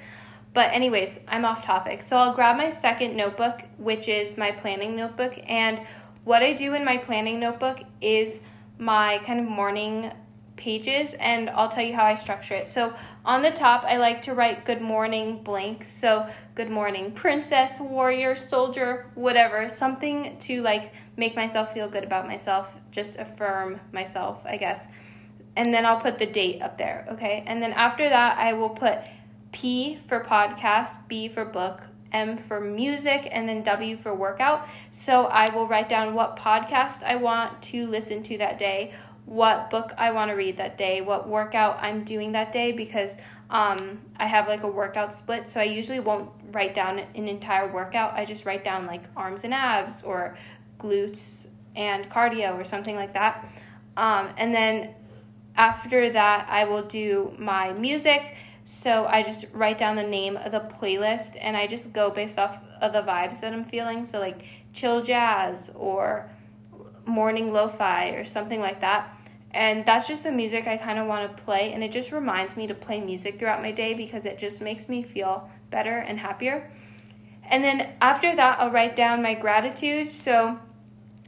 But 0.52 0.72
anyways, 0.72 1.20
I'm 1.26 1.44
off 1.44 1.64
topic. 1.64 2.02
So 2.02 2.16
I'll 2.16 2.34
grab 2.34 2.56
my 2.56 2.70
second 2.70 3.16
notebook, 3.16 3.62
which 3.78 4.08
is 4.08 4.36
my 4.36 4.50
planning 4.52 4.96
notebook, 4.96 5.38
and 5.48 5.80
what 6.24 6.42
I 6.42 6.52
do 6.54 6.74
in 6.74 6.84
my 6.84 6.96
planning 6.96 7.38
notebook 7.38 7.80
is 8.00 8.40
my 8.78 9.18
kind 9.18 9.40
of 9.40 9.46
morning 9.46 10.10
pages 10.56 11.14
and 11.14 11.50
I'll 11.50 11.68
tell 11.68 11.84
you 11.84 11.94
how 11.94 12.04
I 12.04 12.14
structure 12.14 12.54
it. 12.54 12.70
So 12.70 12.94
on 13.24 13.42
the 13.42 13.50
top, 13.50 13.84
I 13.84 13.96
like 13.96 14.22
to 14.22 14.34
write 14.34 14.64
good 14.64 14.80
morning 14.80 15.42
blank. 15.42 15.86
So 15.88 16.28
good 16.54 16.70
morning, 16.70 17.12
princess, 17.12 17.80
warrior, 17.80 18.36
soldier, 18.36 19.10
whatever, 19.14 19.68
something 19.68 20.36
to 20.38 20.62
like 20.62 20.92
make 21.16 21.34
myself 21.36 21.72
feel 21.72 21.88
good 21.88 22.04
about 22.04 22.26
myself, 22.26 22.72
just 22.90 23.16
affirm 23.16 23.80
myself, 23.92 24.42
I 24.44 24.56
guess. 24.56 24.86
And 25.56 25.72
then 25.72 25.86
I'll 25.86 26.00
put 26.00 26.18
the 26.18 26.26
date 26.26 26.62
up 26.62 26.78
there, 26.78 27.06
okay? 27.12 27.44
And 27.46 27.62
then 27.62 27.72
after 27.72 28.08
that, 28.08 28.38
I 28.38 28.54
will 28.54 28.70
put 28.70 28.98
P 29.52 29.98
for 30.08 30.20
podcast, 30.20 31.06
B 31.06 31.28
for 31.28 31.44
book, 31.44 31.82
M 32.12 32.38
for 32.38 32.60
music, 32.60 33.28
and 33.30 33.48
then 33.48 33.62
W 33.62 33.96
for 33.96 34.14
workout. 34.14 34.68
So 34.92 35.26
I 35.26 35.52
will 35.54 35.66
write 35.66 35.88
down 35.88 36.14
what 36.14 36.36
podcast 36.36 37.02
I 37.02 37.16
want 37.16 37.62
to 37.64 37.86
listen 37.86 38.22
to 38.24 38.38
that 38.38 38.58
day 38.58 38.92
what 39.26 39.70
book 39.70 39.92
I 39.96 40.12
want 40.12 40.30
to 40.30 40.34
read 40.34 40.58
that 40.58 40.76
day, 40.76 41.00
what 41.00 41.28
workout 41.28 41.78
I'm 41.80 42.04
doing 42.04 42.32
that 42.32 42.52
day 42.52 42.72
because 42.72 43.16
um, 43.50 44.00
I 44.16 44.26
have 44.26 44.48
like 44.48 44.62
a 44.62 44.68
workout 44.68 45.14
split. 45.14 45.48
So 45.48 45.60
I 45.60 45.64
usually 45.64 46.00
won't 46.00 46.30
write 46.52 46.74
down 46.74 46.98
an 46.98 47.28
entire 47.28 47.70
workout. 47.70 48.14
I 48.14 48.24
just 48.24 48.44
write 48.44 48.64
down 48.64 48.86
like 48.86 49.04
arms 49.16 49.44
and 49.44 49.54
abs 49.54 50.02
or 50.02 50.36
glutes 50.78 51.46
and 51.74 52.10
cardio 52.10 52.54
or 52.58 52.64
something 52.64 52.96
like 52.96 53.14
that. 53.14 53.48
Um, 53.96 54.30
and 54.36 54.54
then 54.54 54.94
after 55.56 56.10
that, 56.10 56.46
I 56.50 56.64
will 56.64 56.82
do 56.82 57.34
my 57.38 57.72
music. 57.72 58.36
So 58.64 59.06
I 59.06 59.22
just 59.22 59.46
write 59.52 59.78
down 59.78 59.96
the 59.96 60.02
name 60.02 60.36
of 60.36 60.52
the 60.52 60.60
playlist 60.60 61.36
and 61.40 61.56
I 61.56 61.66
just 61.66 61.92
go 61.92 62.10
based 62.10 62.38
off 62.38 62.58
of 62.80 62.92
the 62.92 63.02
vibes 63.02 63.40
that 63.40 63.52
I'm 63.52 63.64
feeling. 63.64 64.04
So 64.04 64.18
like 64.18 64.44
chill 64.72 65.02
jazz 65.02 65.70
or 65.74 66.30
morning 67.06 67.52
lo-fi 67.52 68.10
or 68.10 68.24
something 68.24 68.60
like 68.60 68.80
that 68.80 69.14
and 69.54 69.86
that's 69.86 70.08
just 70.08 70.24
the 70.24 70.32
music 70.32 70.66
I 70.66 70.76
kind 70.76 70.98
of 70.98 71.06
want 71.06 71.36
to 71.36 71.42
play 71.44 71.72
and 71.72 71.84
it 71.84 71.92
just 71.92 72.10
reminds 72.10 72.56
me 72.56 72.66
to 72.66 72.74
play 72.74 73.00
music 73.00 73.38
throughout 73.38 73.62
my 73.62 73.70
day 73.70 73.94
because 73.94 74.26
it 74.26 74.36
just 74.36 74.60
makes 74.60 74.88
me 74.88 75.04
feel 75.04 75.48
better 75.70 75.98
and 75.98 76.18
happier. 76.18 76.70
And 77.48 77.62
then 77.62 77.90
after 78.00 78.34
that, 78.34 78.58
I'll 78.58 78.72
write 78.72 78.96
down 78.96 79.22
my 79.22 79.34
gratitude. 79.34 80.08
So 80.08 80.58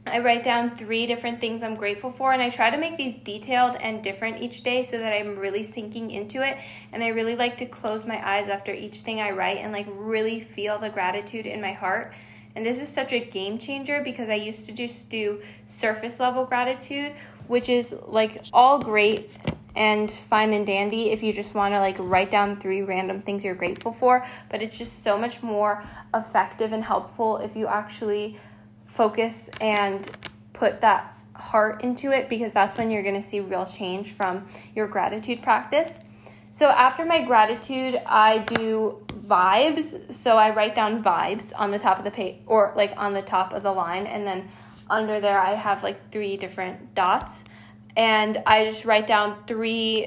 I 0.05 0.19
write 0.19 0.43
down 0.43 0.75
three 0.75 1.05
different 1.05 1.39
things 1.39 1.63
I'm 1.63 1.75
grateful 1.75 2.11
for, 2.11 2.31
and 2.31 2.41
I 2.41 2.49
try 2.49 2.69
to 2.69 2.77
make 2.77 2.97
these 2.97 3.17
detailed 3.17 3.75
and 3.77 4.03
different 4.03 4.41
each 4.41 4.63
day 4.63 4.83
so 4.83 4.97
that 4.97 5.13
I'm 5.13 5.37
really 5.37 5.63
sinking 5.63 6.11
into 6.11 6.45
it. 6.45 6.57
And 6.91 7.03
I 7.03 7.09
really 7.09 7.35
like 7.35 7.57
to 7.57 7.65
close 7.65 8.05
my 8.05 8.25
eyes 8.27 8.47
after 8.47 8.73
each 8.73 8.97
thing 9.01 9.21
I 9.21 9.31
write 9.31 9.57
and 9.57 9.71
like 9.71 9.87
really 9.89 10.39
feel 10.39 10.79
the 10.79 10.89
gratitude 10.89 11.45
in 11.45 11.61
my 11.61 11.73
heart. 11.73 12.13
And 12.57 12.65
this 12.65 12.79
is 12.79 12.89
such 12.89 13.13
a 13.13 13.19
game 13.19 13.59
changer 13.59 14.01
because 14.03 14.29
I 14.29 14.33
used 14.33 14.65
to 14.65 14.71
just 14.71 15.11
do 15.11 15.43
surface 15.67 16.19
level 16.19 16.43
gratitude, 16.43 17.13
which 17.45 17.69
is 17.69 17.93
like 18.07 18.43
all 18.51 18.79
great 18.79 19.29
and 19.75 20.09
fine 20.09 20.51
and 20.53 20.65
dandy 20.65 21.11
if 21.11 21.21
you 21.21 21.31
just 21.31 21.53
want 21.53 21.75
to 21.75 21.79
like 21.79 21.97
write 21.99 22.31
down 22.31 22.59
three 22.59 22.81
random 22.81 23.21
things 23.21 23.45
you're 23.45 23.53
grateful 23.53 23.91
for, 23.91 24.25
but 24.49 24.63
it's 24.63 24.75
just 24.75 25.03
so 25.03 25.19
much 25.19 25.43
more 25.43 25.83
effective 26.15 26.73
and 26.73 26.83
helpful 26.83 27.37
if 27.37 27.55
you 27.55 27.67
actually 27.67 28.35
focus 28.87 29.51
and 29.61 30.09
put 30.53 30.81
that 30.81 31.15
heart 31.35 31.83
into 31.83 32.11
it 32.11 32.27
because 32.27 32.53
that's 32.53 32.75
when 32.75 32.89
you're 32.89 33.03
going 33.03 33.13
to 33.13 33.21
see 33.21 33.39
real 33.39 33.67
change 33.67 34.13
from 34.13 34.47
your 34.73 34.87
gratitude 34.87 35.43
practice. 35.43 35.99
So 36.51 36.69
after 36.69 37.05
my 37.05 37.21
gratitude, 37.21 38.01
I 38.05 38.39
do 38.39 39.05
vibes. 39.09 40.13
So 40.13 40.37
I 40.37 40.53
write 40.53 40.75
down 40.75 41.03
vibes 41.03 41.51
on 41.55 41.71
the 41.71 41.79
top 41.79 41.99
of 41.99 42.05
the 42.05 42.11
page 42.11 42.41
or 42.45 42.73
like 42.75 42.93
on 42.97 43.13
the 43.13 43.21
top 43.21 43.53
of 43.53 43.63
the 43.63 43.71
line 43.71 44.07
and 44.07 44.25
then 44.25 44.47
under 44.89 45.19
there 45.19 45.39
I 45.39 45.53
have 45.53 45.83
like 45.83 46.11
three 46.11 46.37
different 46.37 46.95
dots 46.95 47.43
and 47.97 48.41
I 48.45 48.65
just 48.65 48.85
write 48.85 49.07
down 49.07 49.43
three 49.47 50.05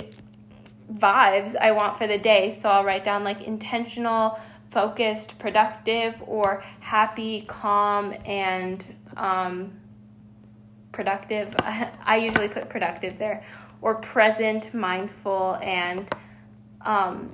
vibes 0.92 1.56
I 1.56 1.72
want 1.72 1.98
for 1.98 2.06
the 2.06 2.18
day. 2.18 2.52
So 2.52 2.68
I'll 2.68 2.84
write 2.84 3.04
down 3.04 3.24
like 3.24 3.42
intentional, 3.42 4.38
focused, 4.70 5.38
productive, 5.38 6.22
or 6.26 6.62
happy, 6.78 7.44
calm, 7.48 8.14
and 8.24 8.84
um, 9.16 9.72
productive. 10.92 11.54
I 11.60 12.16
usually 12.22 12.48
put 12.48 12.68
productive 12.68 13.18
there, 13.18 13.42
or 13.82 13.96
present, 13.96 14.72
mindful, 14.72 15.58
and 15.62 16.08
um, 16.82 17.30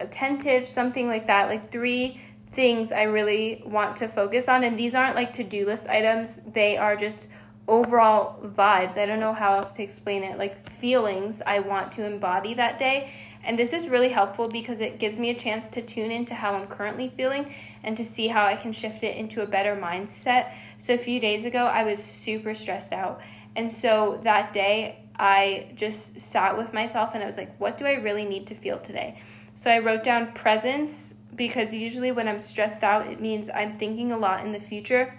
attentive, 0.00 0.66
something 0.66 1.08
like 1.08 1.26
that. 1.26 1.48
Like 1.48 1.70
three 1.70 2.20
things 2.50 2.92
I 2.92 3.02
really 3.02 3.62
want 3.66 3.96
to 3.96 4.08
focus 4.08 4.48
on. 4.48 4.64
And 4.64 4.78
these 4.78 4.94
aren't 4.94 5.14
like 5.14 5.32
to 5.34 5.44
do 5.44 5.66
list 5.66 5.88
items, 5.88 6.40
they 6.52 6.76
are 6.76 6.96
just 6.96 7.28
overall 7.66 8.40
vibes. 8.42 8.96
I 8.96 9.04
don't 9.04 9.20
know 9.20 9.34
how 9.34 9.56
else 9.56 9.72
to 9.72 9.82
explain 9.82 10.22
it. 10.22 10.38
Like 10.38 10.68
feelings 10.70 11.42
I 11.46 11.60
want 11.60 11.92
to 11.92 12.06
embody 12.06 12.54
that 12.54 12.78
day. 12.78 13.12
And 13.44 13.58
this 13.58 13.72
is 13.72 13.88
really 13.88 14.08
helpful 14.08 14.48
because 14.48 14.80
it 14.80 14.98
gives 14.98 15.16
me 15.16 15.30
a 15.30 15.34
chance 15.34 15.68
to 15.70 15.82
tune 15.82 16.10
into 16.10 16.34
how 16.34 16.54
I'm 16.54 16.66
currently 16.66 17.12
feeling 17.16 17.54
and 17.82 17.96
to 17.96 18.04
see 18.04 18.28
how 18.28 18.44
I 18.44 18.56
can 18.56 18.72
shift 18.72 19.02
it 19.04 19.16
into 19.16 19.42
a 19.42 19.46
better 19.46 19.76
mindset. 19.76 20.52
So, 20.78 20.94
a 20.94 20.98
few 20.98 21.20
days 21.20 21.44
ago, 21.44 21.64
I 21.64 21.84
was 21.84 22.02
super 22.02 22.54
stressed 22.54 22.92
out. 22.92 23.20
And 23.54 23.70
so 23.70 24.20
that 24.24 24.52
day, 24.52 24.98
I 25.18 25.72
just 25.74 26.20
sat 26.20 26.56
with 26.56 26.72
myself 26.72 27.10
and 27.14 27.22
I 27.22 27.26
was 27.26 27.36
like, 27.36 27.56
what 27.58 27.76
do 27.76 27.86
I 27.86 27.94
really 27.94 28.24
need 28.24 28.46
to 28.48 28.54
feel 28.54 28.78
today? 28.78 29.20
So 29.54 29.70
I 29.70 29.78
wrote 29.78 30.04
down 30.04 30.32
presence 30.32 31.14
because 31.34 31.72
usually 31.74 32.12
when 32.12 32.28
I'm 32.28 32.40
stressed 32.40 32.84
out, 32.84 33.06
it 33.06 33.20
means 33.20 33.50
I'm 33.50 33.72
thinking 33.72 34.12
a 34.12 34.18
lot 34.18 34.44
in 34.44 34.52
the 34.52 34.60
future 34.60 35.18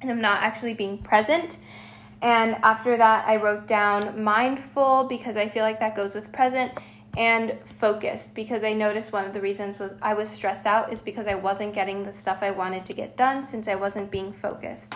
and 0.00 0.10
I'm 0.10 0.20
not 0.20 0.42
actually 0.42 0.74
being 0.74 0.98
present. 0.98 1.58
And 2.22 2.56
after 2.62 2.96
that, 2.96 3.28
I 3.28 3.36
wrote 3.36 3.66
down 3.66 4.22
mindful 4.22 5.04
because 5.04 5.36
I 5.36 5.48
feel 5.48 5.62
like 5.62 5.80
that 5.80 5.94
goes 5.94 6.14
with 6.14 6.32
present 6.32 6.72
and 7.16 7.56
focused 7.64 8.34
because 8.34 8.62
I 8.62 8.72
noticed 8.72 9.12
one 9.12 9.24
of 9.24 9.32
the 9.32 9.40
reasons 9.40 9.78
was 9.78 9.92
I 10.02 10.14
was 10.14 10.28
stressed 10.28 10.66
out 10.66 10.92
is 10.92 11.02
because 11.02 11.26
I 11.26 11.34
wasn't 11.34 11.74
getting 11.74 12.02
the 12.02 12.12
stuff 12.12 12.42
I 12.42 12.50
wanted 12.50 12.84
to 12.86 12.92
get 12.92 13.16
done 13.16 13.42
since 13.42 13.68
I 13.68 13.74
wasn't 13.74 14.10
being 14.10 14.32
focused. 14.32 14.94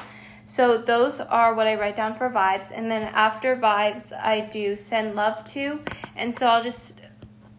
So 0.51 0.79
those 0.79 1.21
are 1.21 1.55
what 1.55 1.69
I 1.69 1.77
write 1.77 1.95
down 1.95 2.17
for 2.17 2.29
vibes. 2.29 2.73
And 2.77 2.91
then 2.91 3.03
after 3.15 3.55
vibes, 3.55 4.13
I 4.13 4.41
do 4.41 4.75
send 4.75 5.15
love 5.15 5.45
to. 5.53 5.79
And 6.17 6.37
so 6.37 6.49
I'll 6.49 6.63
just 6.65 6.99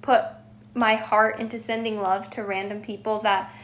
put 0.01 0.25
my 0.73 0.95
heart 0.95 1.39
into 1.39 1.57
sending 1.57 2.01
love 2.01 2.29
to 2.31 2.43
random 2.43 2.81
people 2.81 3.19
that 3.19 3.55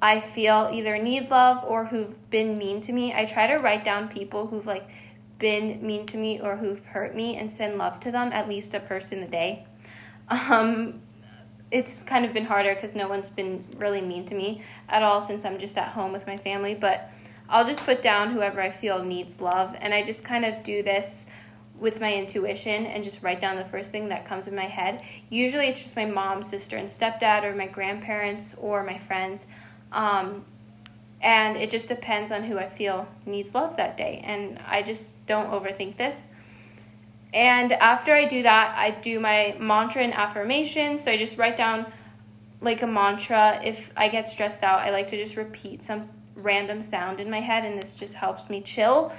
I 0.00 0.20
feel 0.20 0.70
either 0.72 0.98
need 0.98 1.30
love 1.30 1.64
or 1.66 1.86
who've 1.86 2.30
been 2.30 2.58
mean 2.58 2.80
to 2.82 2.92
me. 2.92 3.12
I 3.12 3.24
try 3.24 3.48
to 3.48 3.56
write 3.56 3.82
down 3.82 4.06
people 4.06 4.46
who've 4.46 4.68
like 4.68 4.88
been 5.40 5.84
mean 5.84 6.06
to 6.06 6.16
me 6.16 6.40
or 6.40 6.58
who've 6.58 6.84
hurt 6.84 7.12
me 7.12 7.36
and 7.36 7.50
send 7.50 7.78
love 7.78 7.98
to 8.00 8.12
them, 8.12 8.32
at 8.32 8.48
least 8.48 8.72
a 8.72 8.78
person 8.78 9.20
a 9.20 9.26
day. 9.26 9.66
Um, 10.28 11.00
it's 11.72 12.04
kind 12.04 12.24
of 12.24 12.32
been 12.32 12.44
harder 12.44 12.72
because 12.72 12.94
no 12.94 13.08
one's 13.08 13.30
been 13.30 13.64
really 13.78 14.00
mean 14.00 14.26
to 14.26 14.36
me 14.36 14.62
at 14.88 15.02
all 15.02 15.20
since 15.20 15.44
I'm 15.44 15.58
just 15.58 15.76
at 15.76 15.88
home 15.88 16.12
with 16.12 16.24
my 16.28 16.36
family, 16.36 16.76
but 16.76 17.10
I'll 17.48 17.66
just 17.66 17.84
put 17.84 18.02
down 18.02 18.32
whoever 18.32 18.60
I 18.60 18.70
feel 18.70 19.04
needs 19.04 19.40
love. 19.40 19.76
And 19.80 19.94
I 19.94 20.02
just 20.02 20.24
kind 20.24 20.44
of 20.44 20.62
do 20.62 20.82
this 20.82 21.26
with 21.78 22.00
my 22.00 22.14
intuition 22.14 22.86
and 22.86 23.04
just 23.04 23.22
write 23.22 23.40
down 23.40 23.56
the 23.56 23.64
first 23.64 23.90
thing 23.90 24.08
that 24.08 24.24
comes 24.26 24.46
in 24.46 24.54
my 24.54 24.64
head. 24.64 25.02
Usually 25.28 25.66
it's 25.66 25.78
just 25.78 25.94
my 25.94 26.06
mom, 26.06 26.42
sister, 26.42 26.76
and 26.76 26.88
stepdad, 26.88 27.44
or 27.44 27.54
my 27.54 27.66
grandparents, 27.66 28.54
or 28.54 28.82
my 28.82 28.98
friends. 28.98 29.46
Um, 29.92 30.44
and 31.20 31.56
it 31.56 31.70
just 31.70 31.88
depends 31.88 32.32
on 32.32 32.44
who 32.44 32.58
I 32.58 32.68
feel 32.68 33.08
needs 33.24 33.54
love 33.54 33.76
that 33.76 33.96
day. 33.96 34.22
And 34.24 34.58
I 34.66 34.82
just 34.82 35.26
don't 35.26 35.50
overthink 35.50 35.96
this. 35.96 36.24
And 37.34 37.72
after 37.72 38.14
I 38.14 38.24
do 38.24 38.42
that, 38.42 38.74
I 38.78 38.90
do 38.90 39.20
my 39.20 39.56
mantra 39.58 40.02
and 40.02 40.14
affirmation. 40.14 40.98
So 40.98 41.10
I 41.10 41.16
just 41.16 41.36
write 41.36 41.56
down 41.56 41.92
like 42.60 42.82
a 42.82 42.86
mantra. 42.86 43.60
If 43.62 43.92
I 43.96 44.08
get 44.08 44.28
stressed 44.28 44.62
out, 44.62 44.80
I 44.80 44.90
like 44.90 45.08
to 45.08 45.22
just 45.22 45.36
repeat 45.36 45.84
some 45.84 46.08
random 46.36 46.82
sound 46.82 47.18
in 47.18 47.30
my 47.30 47.40
head, 47.40 47.64
and 47.64 47.80
this 47.80 47.94
just 47.94 48.14
helps 48.14 48.48
me 48.48 48.60
chill. 48.60 49.12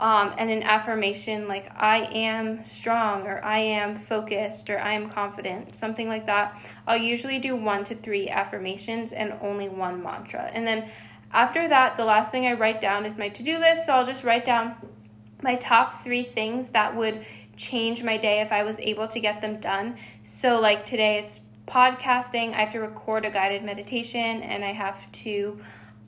Um, 0.00 0.34
and 0.36 0.50
an 0.50 0.64
affirmation 0.64 1.46
like 1.46 1.70
I 1.76 2.08
am 2.12 2.64
strong 2.64 3.28
or 3.28 3.44
I 3.44 3.58
am 3.58 3.96
focused 3.96 4.68
or 4.68 4.80
I 4.80 4.94
am 4.94 5.08
confident, 5.08 5.76
something 5.76 6.08
like 6.08 6.26
that. 6.26 6.60
I'll 6.88 6.96
usually 6.96 7.38
do 7.38 7.54
one 7.54 7.84
to 7.84 7.94
three 7.94 8.28
affirmations 8.28 9.12
and 9.12 9.34
only 9.40 9.68
one 9.68 10.02
mantra. 10.02 10.50
And 10.52 10.66
then 10.66 10.90
after 11.32 11.68
that, 11.68 11.96
the 11.96 12.04
last 12.04 12.32
thing 12.32 12.46
I 12.46 12.54
write 12.54 12.80
down 12.80 13.06
is 13.06 13.16
my 13.16 13.28
to 13.28 13.44
do 13.44 13.58
list. 13.58 13.86
So 13.86 13.92
I'll 13.92 14.06
just 14.06 14.24
write 14.24 14.44
down 14.44 14.74
my 15.40 15.54
top 15.54 16.02
three 16.02 16.24
things 16.24 16.70
that 16.70 16.96
would 16.96 17.24
change 17.56 18.02
my 18.02 18.16
day 18.16 18.40
if 18.40 18.50
I 18.50 18.64
was 18.64 18.76
able 18.78 19.06
to 19.08 19.20
get 19.20 19.40
them 19.40 19.60
done. 19.60 19.96
So, 20.24 20.58
like 20.58 20.84
today, 20.84 21.18
it's 21.18 21.40
podcasting. 21.66 22.54
I 22.54 22.60
have 22.64 22.72
to 22.72 22.80
record 22.80 23.24
a 23.24 23.30
guided 23.30 23.62
meditation 23.62 24.42
and 24.42 24.64
I 24.64 24.72
have 24.72 25.10
to 25.12 25.60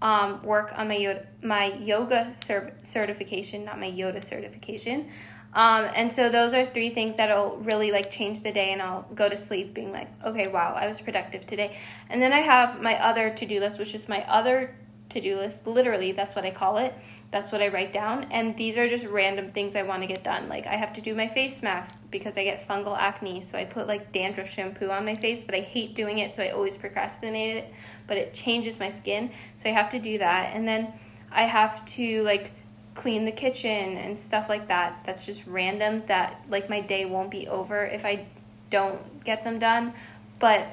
um, 0.04 0.42
work 0.42 0.70
on 0.76 0.86
my 0.88 0.96
yoga, 0.96 1.26
my 1.42 1.72
yoga 1.78 2.34
certification, 2.82 3.64
not 3.64 3.80
my 3.80 3.90
Yoda 3.90 4.22
certification. 4.22 5.08
Um, 5.54 5.88
and 5.94 6.12
so 6.12 6.28
those 6.28 6.52
are 6.52 6.66
three 6.66 6.90
things 6.90 7.16
that'll 7.16 7.56
really 7.56 7.90
like 7.90 8.10
change 8.10 8.42
the 8.42 8.52
day, 8.52 8.72
and 8.72 8.82
I'll 8.82 9.06
go 9.14 9.30
to 9.30 9.38
sleep 9.38 9.72
being 9.72 9.92
like, 9.92 10.08
okay, 10.22 10.46
wow, 10.46 10.74
I 10.78 10.88
was 10.88 11.00
productive 11.00 11.46
today. 11.46 11.78
And 12.10 12.20
then 12.20 12.34
I 12.34 12.40
have 12.40 12.82
my 12.82 13.02
other 13.02 13.30
to 13.30 13.46
do 13.46 13.60
list, 13.60 13.78
which 13.78 13.94
is 13.94 14.06
my 14.06 14.22
other 14.28 14.76
to 15.08 15.20
do 15.22 15.38
list. 15.38 15.66
Literally, 15.66 16.12
that's 16.12 16.36
what 16.36 16.44
I 16.44 16.50
call 16.50 16.76
it. 16.76 16.92
That's 17.34 17.50
what 17.50 17.60
I 17.60 17.66
write 17.66 17.92
down. 17.92 18.28
And 18.30 18.56
these 18.56 18.76
are 18.76 18.88
just 18.88 19.04
random 19.06 19.50
things 19.50 19.74
I 19.74 19.82
want 19.82 20.02
to 20.02 20.06
get 20.06 20.22
done. 20.22 20.48
Like 20.48 20.68
I 20.68 20.76
have 20.76 20.92
to 20.92 21.00
do 21.00 21.16
my 21.16 21.26
face 21.26 21.64
mask 21.64 21.98
because 22.12 22.38
I 22.38 22.44
get 22.44 22.64
fungal 22.68 22.96
acne. 22.96 23.42
So 23.42 23.58
I 23.58 23.64
put 23.64 23.88
like 23.88 24.12
dandruff 24.12 24.48
shampoo 24.48 24.88
on 24.88 25.04
my 25.04 25.16
face, 25.16 25.42
but 25.42 25.52
I 25.52 25.62
hate 25.62 25.96
doing 25.96 26.18
it. 26.18 26.32
So 26.32 26.44
I 26.44 26.50
always 26.50 26.76
procrastinate 26.76 27.56
it. 27.56 27.74
But 28.06 28.18
it 28.18 28.34
changes 28.34 28.78
my 28.78 28.88
skin. 28.88 29.32
So 29.56 29.68
I 29.68 29.72
have 29.72 29.90
to 29.90 29.98
do 29.98 30.16
that. 30.18 30.54
And 30.54 30.68
then 30.68 30.92
I 31.32 31.42
have 31.42 31.84
to 31.96 32.22
like 32.22 32.52
clean 32.94 33.24
the 33.24 33.32
kitchen 33.32 33.96
and 33.96 34.16
stuff 34.16 34.48
like 34.48 34.68
that. 34.68 35.00
That's 35.04 35.26
just 35.26 35.44
random 35.44 36.04
that 36.06 36.40
like 36.48 36.70
my 36.70 36.82
day 36.82 37.04
won't 37.04 37.32
be 37.32 37.48
over 37.48 37.84
if 37.84 38.04
I 38.04 38.26
don't 38.70 39.24
get 39.24 39.42
them 39.42 39.58
done. 39.58 39.92
But 40.38 40.68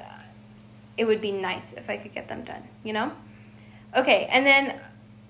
it 0.96 1.06
would 1.06 1.20
be 1.20 1.32
nice 1.32 1.72
if 1.72 1.90
I 1.90 1.96
could 1.96 2.14
get 2.14 2.28
them 2.28 2.44
done, 2.44 2.62
you 2.84 2.92
know? 2.92 3.10
Okay, 3.96 4.26
and 4.30 4.46
then 4.46 4.80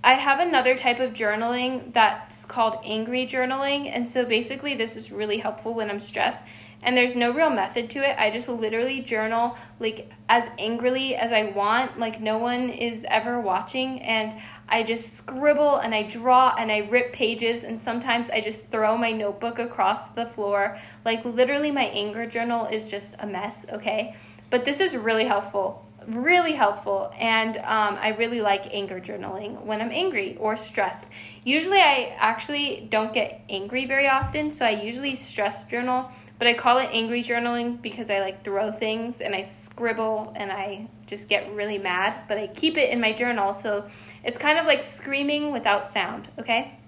I 0.04 0.14
have 0.14 0.40
another 0.40 0.76
type 0.76 0.98
of 0.98 1.12
journaling 1.12 1.92
that's 1.92 2.44
called 2.44 2.78
angry 2.84 3.24
journaling. 3.26 3.88
And 3.92 4.08
so 4.08 4.24
basically, 4.24 4.74
this 4.74 4.96
is 4.96 5.12
really 5.12 5.38
helpful 5.38 5.74
when 5.74 5.90
I'm 5.90 6.00
stressed. 6.00 6.42
And 6.84 6.96
there's 6.96 7.14
no 7.14 7.30
real 7.30 7.50
method 7.50 7.88
to 7.90 8.00
it. 8.00 8.18
I 8.18 8.30
just 8.30 8.48
literally 8.48 9.00
journal 9.00 9.56
like 9.78 10.10
as 10.28 10.48
angrily 10.58 11.14
as 11.14 11.30
I 11.30 11.44
want, 11.44 12.00
like 12.00 12.20
no 12.20 12.38
one 12.38 12.70
is 12.70 13.06
ever 13.08 13.40
watching. 13.40 14.00
And 14.02 14.40
I 14.68 14.82
just 14.82 15.12
scribble 15.12 15.76
and 15.76 15.94
I 15.94 16.02
draw 16.02 16.56
and 16.58 16.72
I 16.72 16.78
rip 16.78 17.12
pages. 17.12 17.62
And 17.62 17.80
sometimes 17.80 18.28
I 18.30 18.40
just 18.40 18.66
throw 18.72 18.96
my 18.96 19.12
notebook 19.12 19.60
across 19.60 20.08
the 20.08 20.26
floor. 20.26 20.76
Like 21.04 21.24
literally, 21.24 21.70
my 21.70 21.84
anger 21.84 22.26
journal 22.26 22.66
is 22.66 22.86
just 22.86 23.14
a 23.20 23.26
mess, 23.28 23.64
okay? 23.72 24.16
But 24.50 24.64
this 24.64 24.80
is 24.80 24.96
really 24.96 25.26
helpful 25.26 25.86
really 26.06 26.52
helpful 26.52 27.12
and 27.18 27.56
um, 27.58 27.96
i 28.00 28.08
really 28.18 28.40
like 28.40 28.66
anger 28.72 29.00
journaling 29.00 29.62
when 29.64 29.80
i'm 29.80 29.90
angry 29.90 30.36
or 30.38 30.56
stressed. 30.56 31.08
Usually 31.44 31.78
i 31.78 32.14
actually 32.18 32.86
don't 32.90 33.12
get 33.12 33.42
angry 33.48 33.86
very 33.86 34.08
often 34.08 34.52
so 34.52 34.64
i 34.64 34.70
usually 34.70 35.16
stress 35.16 35.64
journal 35.64 36.10
but 36.38 36.48
i 36.48 36.54
call 36.54 36.78
it 36.78 36.88
angry 36.92 37.22
journaling 37.22 37.80
because 37.80 38.10
i 38.10 38.20
like 38.20 38.44
throw 38.44 38.72
things 38.72 39.20
and 39.20 39.34
i 39.34 39.42
scribble 39.42 40.32
and 40.36 40.50
i 40.50 40.88
just 41.06 41.28
get 41.28 41.52
really 41.54 41.78
mad 41.78 42.18
but 42.28 42.38
i 42.38 42.46
keep 42.48 42.76
it 42.76 42.90
in 42.90 43.00
my 43.00 43.12
journal 43.12 43.54
so 43.54 43.84
it's 44.24 44.38
kind 44.38 44.58
of 44.58 44.66
like 44.66 44.82
screaming 44.82 45.52
without 45.52 45.86
sound 45.86 46.28
okay 46.38 46.78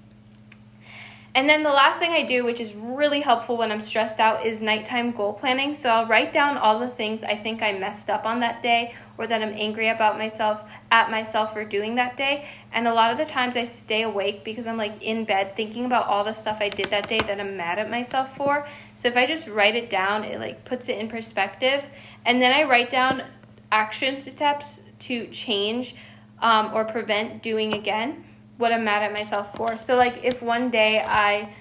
and 1.36 1.48
then 1.48 1.64
the 1.64 1.70
last 1.70 1.98
thing 1.98 2.12
I 2.12 2.22
do, 2.22 2.44
which 2.44 2.60
is 2.60 2.74
really 2.74 3.20
helpful 3.20 3.56
when 3.56 3.72
I'm 3.72 3.80
stressed 3.80 4.20
out, 4.20 4.46
is 4.46 4.62
nighttime 4.62 5.10
goal 5.10 5.32
planning. 5.32 5.74
So 5.74 5.88
I'll 5.88 6.06
write 6.06 6.32
down 6.32 6.56
all 6.56 6.78
the 6.78 6.88
things 6.88 7.24
I 7.24 7.34
think 7.34 7.60
I 7.60 7.72
messed 7.72 8.08
up 8.08 8.24
on 8.24 8.38
that 8.40 8.62
day 8.62 8.94
or 9.18 9.26
that 9.26 9.42
I'm 9.42 9.52
angry 9.52 9.88
about 9.88 10.16
myself 10.16 10.60
at 10.92 11.10
myself 11.10 11.52
for 11.52 11.64
doing 11.64 11.96
that 11.96 12.16
day. 12.16 12.46
And 12.72 12.86
a 12.86 12.94
lot 12.94 13.10
of 13.10 13.18
the 13.18 13.24
times 13.24 13.56
I 13.56 13.64
stay 13.64 14.02
awake 14.02 14.44
because 14.44 14.68
I'm 14.68 14.76
like 14.76 15.02
in 15.02 15.24
bed 15.24 15.56
thinking 15.56 15.84
about 15.84 16.06
all 16.06 16.22
the 16.22 16.34
stuff 16.34 16.58
I 16.60 16.68
did 16.68 16.86
that 16.86 17.08
day 17.08 17.18
that 17.18 17.40
I'm 17.40 17.56
mad 17.56 17.80
at 17.80 17.90
myself 17.90 18.36
for. 18.36 18.64
So 18.94 19.08
if 19.08 19.16
I 19.16 19.26
just 19.26 19.48
write 19.48 19.74
it 19.74 19.90
down, 19.90 20.22
it 20.22 20.38
like 20.38 20.64
puts 20.64 20.88
it 20.88 20.98
in 20.98 21.08
perspective. 21.08 21.84
And 22.24 22.40
then 22.40 22.52
I 22.52 22.62
write 22.62 22.90
down 22.90 23.24
action 23.72 24.22
steps 24.22 24.82
to 25.00 25.26
change 25.26 25.96
um, 26.40 26.72
or 26.72 26.84
prevent 26.84 27.42
doing 27.42 27.74
again 27.74 28.24
what 28.56 28.72
I'm 28.72 28.84
mad 28.84 29.02
at 29.02 29.12
myself 29.12 29.54
for. 29.56 29.76
So 29.78 29.96
like 29.96 30.24
if 30.24 30.42
one 30.42 30.70
day 30.70 31.00
I 31.00 31.54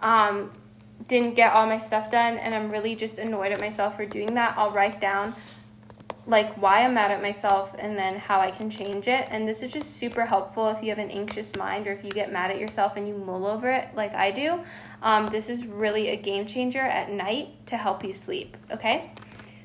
um, 0.00 0.52
didn't 1.08 1.34
get 1.34 1.52
all 1.52 1.66
my 1.66 1.78
stuff 1.78 2.10
done 2.10 2.38
and 2.38 2.54
I'm 2.54 2.70
really 2.70 2.94
just 2.96 3.18
annoyed 3.18 3.52
at 3.52 3.60
myself 3.60 3.96
for 3.96 4.06
doing 4.06 4.34
that, 4.34 4.54
I'll 4.56 4.70
write 4.70 5.00
down 5.00 5.34
like 6.28 6.60
why 6.60 6.82
I'm 6.82 6.94
mad 6.94 7.12
at 7.12 7.22
myself 7.22 7.74
and 7.78 7.96
then 7.96 8.18
how 8.18 8.40
I 8.40 8.50
can 8.50 8.68
change 8.68 9.06
it. 9.06 9.28
And 9.30 9.46
this 9.46 9.62
is 9.62 9.72
just 9.72 9.94
super 9.94 10.26
helpful 10.26 10.68
if 10.70 10.82
you 10.82 10.88
have 10.90 10.98
an 10.98 11.10
anxious 11.10 11.54
mind 11.54 11.86
or 11.86 11.92
if 11.92 12.02
you 12.02 12.10
get 12.10 12.32
mad 12.32 12.50
at 12.50 12.58
yourself 12.58 12.96
and 12.96 13.06
you 13.06 13.14
mull 13.14 13.46
over 13.46 13.70
it 13.70 13.88
like 13.94 14.12
I 14.14 14.32
do. 14.32 14.60
Um, 15.02 15.28
this 15.28 15.48
is 15.48 15.66
really 15.66 16.08
a 16.08 16.16
game 16.16 16.46
changer 16.46 16.80
at 16.80 17.12
night 17.12 17.66
to 17.66 17.76
help 17.76 18.02
you 18.02 18.12
sleep, 18.12 18.56
okay? 18.72 19.12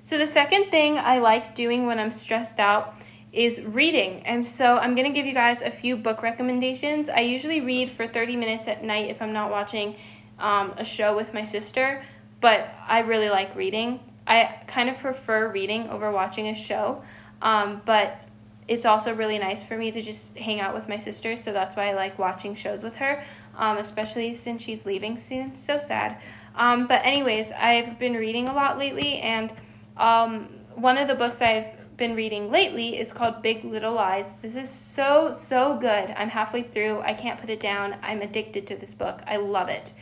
So 0.03 0.17
the 0.17 0.27
second 0.27 0.69
thing 0.69 0.97
I 0.97 1.17
like 1.19 1.55
doing 1.55 1.87
when 1.87 1.99
I'm 1.99 2.11
stressed 2.11 2.59
out 2.59 2.95
is 3.33 3.61
reading. 3.61 4.21
And 4.25 4.43
so 4.43 4.77
I'm 4.77 4.95
going 4.95 5.07
to 5.07 5.13
give 5.13 5.25
you 5.25 5.33
guys 5.33 5.61
a 5.61 5.71
few 5.71 5.95
book 5.95 6.21
recommendations. 6.21 7.09
I 7.09 7.21
usually 7.21 7.61
read 7.61 7.89
for 7.89 8.07
30 8.07 8.35
minutes 8.35 8.67
at 8.67 8.83
night 8.83 9.09
if 9.09 9.21
I'm 9.21 9.33
not 9.33 9.51
watching 9.51 9.95
um, 10.39 10.73
a 10.77 10.83
show 10.83 11.15
with 11.15 11.33
my 11.33 11.43
sister, 11.43 12.03
but 12.41 12.73
I 12.87 12.99
really 12.99 13.29
like 13.29 13.55
reading. 13.55 13.99
I 14.27 14.61
kind 14.67 14.89
of 14.89 14.97
prefer 14.97 15.47
reading 15.49 15.89
over 15.89 16.11
watching 16.11 16.47
a 16.47 16.55
show, 16.55 17.03
um, 17.41 17.81
but 17.85 18.21
it's 18.67 18.85
also 18.85 19.13
really 19.13 19.39
nice 19.39 19.63
for 19.63 19.77
me 19.77 19.91
to 19.91 20.01
just 20.01 20.37
hang 20.37 20.59
out 20.59 20.73
with 20.73 20.87
my 20.87 20.97
sister, 20.97 21.35
so 21.35 21.51
that's 21.51 21.75
why 21.75 21.89
I 21.89 21.93
like 21.93 22.19
watching 22.19 22.55
shows 22.55 22.83
with 22.83 22.95
her, 22.95 23.23
um, 23.57 23.77
especially 23.77 24.33
since 24.33 24.63
she's 24.63 24.85
leaving 24.85 25.17
soon. 25.17 25.55
So 25.55 25.79
sad. 25.79 26.17
Um, 26.55 26.87
but, 26.87 27.03
anyways, 27.05 27.51
I've 27.51 27.97
been 27.97 28.13
reading 28.13 28.47
a 28.47 28.53
lot 28.53 28.77
lately, 28.77 29.19
and 29.19 29.51
um, 29.97 30.49
one 30.75 30.97
of 30.97 31.07
the 31.07 31.15
books 31.15 31.41
I've 31.41 31.80
been 32.01 32.15
reading 32.15 32.49
lately 32.49 32.99
is 32.99 33.13
called 33.13 33.43
Big 33.43 33.63
Little 33.63 33.93
Lies. 33.93 34.33
This 34.41 34.55
is 34.55 34.71
so, 34.71 35.31
so 35.31 35.77
good. 35.77 36.11
I'm 36.17 36.29
halfway 36.29 36.63
through. 36.63 36.99
I 37.01 37.13
can't 37.13 37.39
put 37.39 37.51
it 37.51 37.59
down. 37.59 37.95
I'm 38.01 38.23
addicted 38.23 38.65
to 38.67 38.75
this 38.75 38.95
book. 38.95 39.21
I 39.27 39.37
love 39.37 39.69
it. 39.69 39.93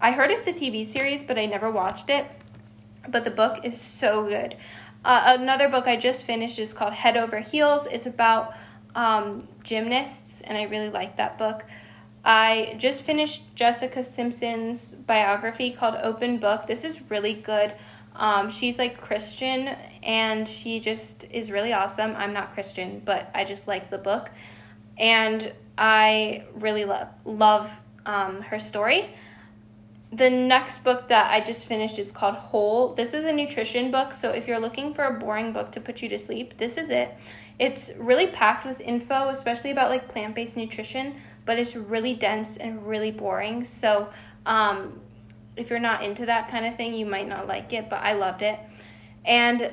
I 0.00 0.10
heard 0.10 0.32
it's 0.32 0.48
a 0.48 0.52
TV 0.52 0.84
series, 0.84 1.22
but 1.22 1.38
I 1.38 1.46
never 1.46 1.70
watched 1.70 2.10
it. 2.10 2.26
But 3.08 3.22
the 3.22 3.30
book 3.30 3.64
is 3.64 3.80
so 3.80 4.26
good. 4.26 4.56
Uh, 5.04 5.36
another 5.38 5.68
book 5.68 5.86
I 5.86 5.94
just 5.96 6.24
finished 6.24 6.58
is 6.58 6.72
called 6.72 6.92
Head 6.92 7.16
Over 7.16 7.38
Heels. 7.38 7.86
It's 7.86 8.06
about 8.06 8.56
um, 8.96 9.46
gymnasts, 9.62 10.40
and 10.40 10.58
I 10.58 10.64
really 10.64 10.90
like 10.90 11.18
that 11.18 11.38
book. 11.38 11.64
I 12.24 12.74
just 12.78 13.02
finished 13.02 13.54
Jessica 13.54 14.02
Simpson's 14.02 14.96
biography 14.96 15.70
called 15.70 15.94
Open 16.02 16.38
Book. 16.38 16.66
This 16.66 16.82
is 16.82 17.08
really 17.08 17.34
good. 17.34 17.76
Um, 18.16 18.50
she's 18.50 18.78
like 18.78 19.00
Christian 19.00 19.76
and 20.04 20.46
she 20.46 20.80
just 20.80 21.24
is 21.30 21.50
really 21.50 21.72
awesome. 21.72 22.14
I'm 22.16 22.32
not 22.32 22.52
Christian, 22.52 23.00
but 23.04 23.30
I 23.34 23.44
just 23.44 23.66
like 23.66 23.90
the 23.90 23.98
book. 23.98 24.30
And 24.98 25.52
I 25.76 26.44
really 26.54 26.84
love 26.84 27.08
love 27.24 27.70
um, 28.06 28.42
her 28.42 28.60
story. 28.60 29.08
The 30.12 30.30
next 30.30 30.84
book 30.84 31.08
that 31.08 31.32
I 31.32 31.40
just 31.40 31.64
finished 31.64 31.98
is 31.98 32.12
called 32.12 32.36
Whole. 32.36 32.94
This 32.94 33.14
is 33.14 33.24
a 33.24 33.32
nutrition 33.32 33.90
book, 33.90 34.12
so 34.12 34.30
if 34.30 34.46
you're 34.46 34.60
looking 34.60 34.94
for 34.94 35.02
a 35.04 35.12
boring 35.12 35.52
book 35.52 35.72
to 35.72 35.80
put 35.80 36.02
you 36.02 36.08
to 36.10 36.18
sleep, 36.18 36.58
this 36.58 36.76
is 36.76 36.90
it. 36.90 37.16
It's 37.58 37.90
really 37.98 38.28
packed 38.28 38.64
with 38.64 38.80
info, 38.80 39.30
especially 39.30 39.70
about 39.70 39.90
like 39.90 40.06
plant 40.08 40.36
based 40.36 40.56
nutrition, 40.56 41.16
but 41.44 41.58
it's 41.58 41.74
really 41.74 42.14
dense 42.14 42.56
and 42.56 42.86
really 42.86 43.10
boring. 43.10 43.64
So, 43.64 44.08
um, 44.46 45.00
if 45.56 45.70
you're 45.70 45.80
not 45.80 46.04
into 46.04 46.26
that 46.26 46.48
kind 46.50 46.66
of 46.66 46.76
thing, 46.76 46.94
you 46.94 47.06
might 47.06 47.28
not 47.28 47.46
like 47.48 47.72
it, 47.72 47.88
but 47.88 48.00
I 48.02 48.12
loved 48.12 48.42
it. 48.42 48.58
And 49.24 49.72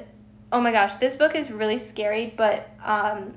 oh 0.52 0.60
my 0.60 0.72
gosh, 0.72 0.96
this 0.96 1.16
book 1.16 1.36
is 1.36 1.50
really 1.50 1.78
scary, 1.78 2.34
but 2.36 2.70
um, 2.84 3.34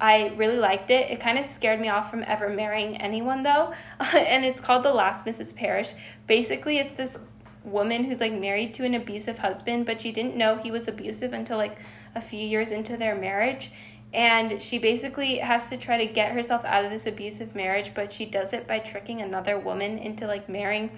I 0.00 0.32
really 0.36 0.58
liked 0.58 0.90
it. 0.90 1.10
It 1.10 1.20
kind 1.20 1.38
of 1.38 1.44
scared 1.44 1.80
me 1.80 1.88
off 1.88 2.10
from 2.10 2.24
ever 2.26 2.48
marrying 2.48 2.96
anyone, 2.96 3.42
though. 3.42 3.72
and 4.00 4.44
it's 4.44 4.60
called 4.60 4.84
The 4.84 4.92
Last 4.92 5.26
Mrs. 5.26 5.54
Parrish. 5.54 5.94
Basically, 6.26 6.78
it's 6.78 6.94
this 6.94 7.18
woman 7.64 8.04
who's 8.04 8.20
like 8.20 8.32
married 8.32 8.74
to 8.74 8.84
an 8.84 8.94
abusive 8.94 9.38
husband, 9.38 9.86
but 9.86 10.00
she 10.00 10.12
didn't 10.12 10.36
know 10.36 10.56
he 10.56 10.70
was 10.70 10.88
abusive 10.88 11.32
until 11.32 11.56
like 11.56 11.78
a 12.14 12.20
few 12.20 12.40
years 12.40 12.70
into 12.72 12.96
their 12.96 13.14
marriage. 13.14 13.70
And 14.12 14.60
she 14.60 14.78
basically 14.78 15.38
has 15.38 15.68
to 15.70 15.76
try 15.76 16.04
to 16.04 16.12
get 16.12 16.32
herself 16.32 16.64
out 16.64 16.84
of 16.84 16.90
this 16.90 17.06
abusive 17.06 17.54
marriage, 17.54 17.92
but 17.94 18.12
she 18.12 18.26
does 18.26 18.52
it 18.52 18.66
by 18.66 18.78
tricking 18.78 19.22
another 19.22 19.58
woman 19.58 19.98
into 19.98 20.26
like 20.26 20.48
marrying 20.48 20.90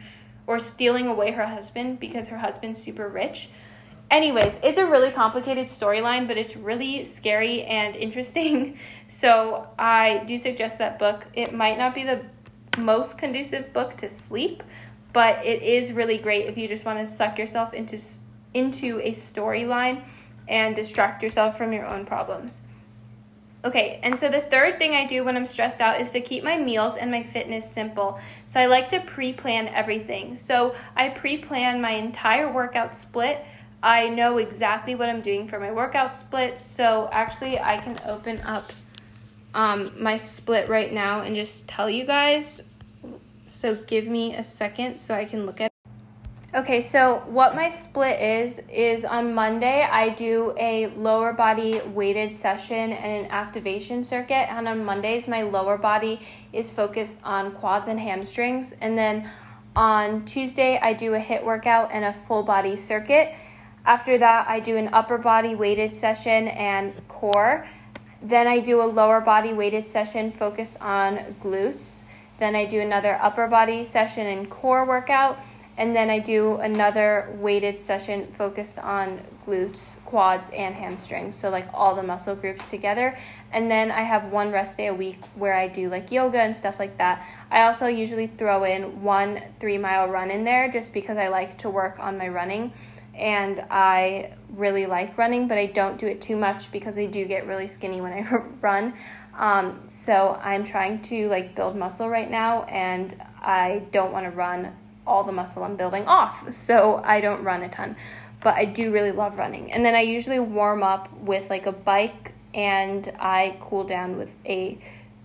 or 0.46 0.58
stealing 0.58 1.06
away 1.06 1.32
her 1.32 1.46
husband 1.46 2.00
because 2.00 2.28
her 2.28 2.38
husband's 2.38 2.82
super 2.82 3.08
rich. 3.08 3.48
Anyways, 4.10 4.58
it's 4.62 4.78
a 4.78 4.86
really 4.86 5.10
complicated 5.10 5.66
storyline, 5.66 6.28
but 6.28 6.36
it's 6.36 6.56
really 6.56 7.04
scary 7.04 7.64
and 7.64 7.96
interesting. 7.96 8.78
So 9.06 9.68
I 9.78 10.24
do 10.26 10.38
suggest 10.38 10.78
that 10.78 10.98
book. 10.98 11.26
It 11.34 11.54
might 11.54 11.78
not 11.78 11.94
be 11.94 12.02
the 12.02 12.22
most 12.78 13.16
conducive 13.16 13.72
book 13.72 13.96
to 13.98 14.08
sleep, 14.08 14.62
but 15.12 15.44
it 15.46 15.62
is 15.62 15.92
really 15.92 16.18
great 16.18 16.46
if 16.46 16.58
you 16.58 16.66
just 16.66 16.84
want 16.84 16.98
to 16.98 17.06
suck 17.06 17.38
yourself 17.38 17.72
into 17.72 18.00
into 18.54 19.00
a 19.00 19.12
storyline 19.12 20.02
and 20.48 20.74
distract 20.74 21.22
yourself 21.22 21.56
from 21.56 21.72
your 21.72 21.86
own 21.86 22.04
problems. 22.04 22.62
Okay, 23.64 23.98
and 24.02 24.18
so 24.18 24.28
the 24.28 24.42
third 24.42 24.78
thing 24.78 24.94
I 24.94 25.06
do 25.06 25.24
when 25.24 25.36
I'm 25.36 25.46
stressed 25.46 25.80
out 25.80 25.98
is 25.98 26.10
to 26.10 26.20
keep 26.20 26.44
my 26.44 26.58
meals 26.58 26.96
and 26.96 27.10
my 27.10 27.22
fitness 27.22 27.70
simple. 27.70 28.20
So 28.44 28.60
I 28.60 28.66
like 28.66 28.90
to 28.90 29.00
pre 29.00 29.32
plan 29.32 29.68
everything. 29.68 30.36
So 30.36 30.74
I 30.94 31.08
pre 31.08 31.38
plan 31.38 31.80
my 31.80 31.92
entire 31.92 32.52
workout 32.52 32.94
split. 32.94 33.42
I 33.84 34.08
know 34.08 34.38
exactly 34.38 34.94
what 34.94 35.10
I'm 35.10 35.20
doing 35.20 35.46
for 35.46 35.60
my 35.60 35.70
workout 35.70 36.10
split. 36.10 36.58
So 36.58 37.10
actually, 37.12 37.58
I 37.60 37.76
can 37.76 37.98
open 38.06 38.40
up 38.40 38.72
um, 39.52 39.90
my 40.00 40.16
split 40.16 40.70
right 40.70 40.90
now 40.90 41.20
and 41.20 41.36
just 41.36 41.68
tell 41.68 41.90
you 41.90 42.06
guys. 42.06 42.62
So 43.44 43.74
give 43.74 44.08
me 44.08 44.34
a 44.34 44.42
second 44.42 44.98
so 44.98 45.14
I 45.14 45.26
can 45.26 45.44
look 45.44 45.60
at 45.60 45.70
Okay, 46.54 46.80
so 46.80 47.24
what 47.26 47.56
my 47.56 47.68
split 47.68 48.20
is, 48.20 48.62
is 48.72 49.04
on 49.04 49.34
Monday 49.34 49.82
I 49.82 50.10
do 50.10 50.54
a 50.56 50.86
lower 50.86 51.32
body 51.32 51.80
weighted 51.80 52.32
session 52.32 52.92
and 52.92 53.26
an 53.26 53.30
activation 53.30 54.04
circuit. 54.04 54.50
And 54.50 54.66
on 54.68 54.84
Mondays, 54.84 55.28
my 55.28 55.42
lower 55.42 55.76
body 55.76 56.20
is 56.52 56.70
focused 56.70 57.18
on 57.24 57.50
quads 57.52 57.88
and 57.88 57.98
hamstrings. 57.98 58.72
And 58.80 58.96
then 58.96 59.28
on 59.76 60.24
Tuesday, 60.24 60.78
I 60.80 60.92
do 60.92 61.14
a 61.14 61.18
HIIT 61.18 61.44
workout 61.44 61.90
and 61.92 62.04
a 62.04 62.12
full 62.12 62.44
body 62.44 62.76
circuit. 62.76 63.34
After 63.84 64.16
that, 64.18 64.48
I 64.48 64.60
do 64.60 64.76
an 64.76 64.90
upper 64.92 65.18
body 65.18 65.54
weighted 65.54 65.94
session 65.94 66.48
and 66.48 66.94
core. 67.08 67.66
Then 68.22 68.46
I 68.46 68.60
do 68.60 68.80
a 68.80 68.84
lower 68.84 69.20
body 69.20 69.52
weighted 69.52 69.88
session 69.88 70.32
focused 70.32 70.80
on 70.80 71.36
glutes. 71.42 72.02
Then 72.38 72.56
I 72.56 72.64
do 72.64 72.80
another 72.80 73.18
upper 73.20 73.46
body 73.46 73.84
session 73.84 74.26
and 74.26 74.48
core 74.48 74.84
workout 74.86 75.38
and 75.76 75.94
then 75.94 76.08
I 76.08 76.20
do 76.20 76.56
another 76.56 77.28
weighted 77.40 77.80
session 77.80 78.28
focused 78.28 78.78
on 78.78 79.20
glutes, 79.44 79.96
quads, 80.04 80.50
and 80.50 80.74
hamstrings. 80.74 81.34
So, 81.34 81.50
like 81.50 81.66
all 81.74 81.96
the 81.96 82.02
muscle 82.02 82.36
groups 82.36 82.68
together. 82.68 83.18
And 83.52 83.68
then 83.68 83.90
I 83.90 84.02
have 84.02 84.30
one 84.30 84.52
rest 84.52 84.78
day 84.78 84.86
a 84.86 84.94
week 84.94 85.18
where 85.34 85.54
I 85.54 85.66
do 85.66 85.88
like 85.88 86.12
yoga 86.12 86.40
and 86.40 86.56
stuff 86.56 86.78
like 86.78 86.96
that. 86.98 87.26
I 87.50 87.62
also 87.62 87.86
usually 87.86 88.28
throw 88.28 88.62
in 88.64 89.02
one 89.02 89.40
three 89.58 89.78
mile 89.78 90.08
run 90.08 90.30
in 90.30 90.44
there 90.44 90.70
just 90.70 90.92
because 90.92 91.18
I 91.18 91.26
like 91.26 91.58
to 91.58 91.70
work 91.70 91.98
on 91.98 92.18
my 92.18 92.28
running. 92.28 92.72
And 93.16 93.64
I 93.70 94.32
really 94.50 94.86
like 94.86 95.16
running, 95.16 95.48
but 95.48 95.58
I 95.58 95.66
don't 95.66 95.98
do 95.98 96.06
it 96.06 96.20
too 96.20 96.36
much 96.36 96.70
because 96.72 96.98
I 96.98 97.06
do 97.06 97.24
get 97.24 97.46
really 97.46 97.66
skinny 97.66 98.00
when 98.00 98.12
I 98.12 98.22
run. 98.60 98.94
Um, 99.36 99.82
so 99.88 100.38
I'm 100.42 100.64
trying 100.64 101.02
to 101.02 101.28
like 101.28 101.54
build 101.54 101.76
muscle 101.76 102.08
right 102.08 102.30
now, 102.30 102.62
and 102.64 103.16
I 103.40 103.82
don't 103.90 104.12
want 104.12 104.24
to 104.24 104.30
run 104.30 104.74
all 105.06 105.24
the 105.24 105.32
muscle 105.32 105.64
I'm 105.64 105.76
building 105.76 106.06
off. 106.06 106.44
So 106.52 107.02
I 107.04 107.20
don't 107.20 107.42
run 107.44 107.62
a 107.62 107.68
ton, 107.68 107.96
but 108.40 108.54
I 108.54 108.64
do 108.64 108.92
really 108.92 109.12
love 109.12 109.36
running. 109.36 109.72
And 109.72 109.84
then 109.84 109.94
I 109.94 110.00
usually 110.00 110.38
warm 110.40 110.82
up 110.82 111.12
with 111.20 111.50
like 111.50 111.66
a 111.66 111.72
bike 111.72 112.32
and 112.54 113.12
I 113.18 113.56
cool 113.60 113.84
down 113.84 114.16
with 114.16 114.34
a 114.46 114.78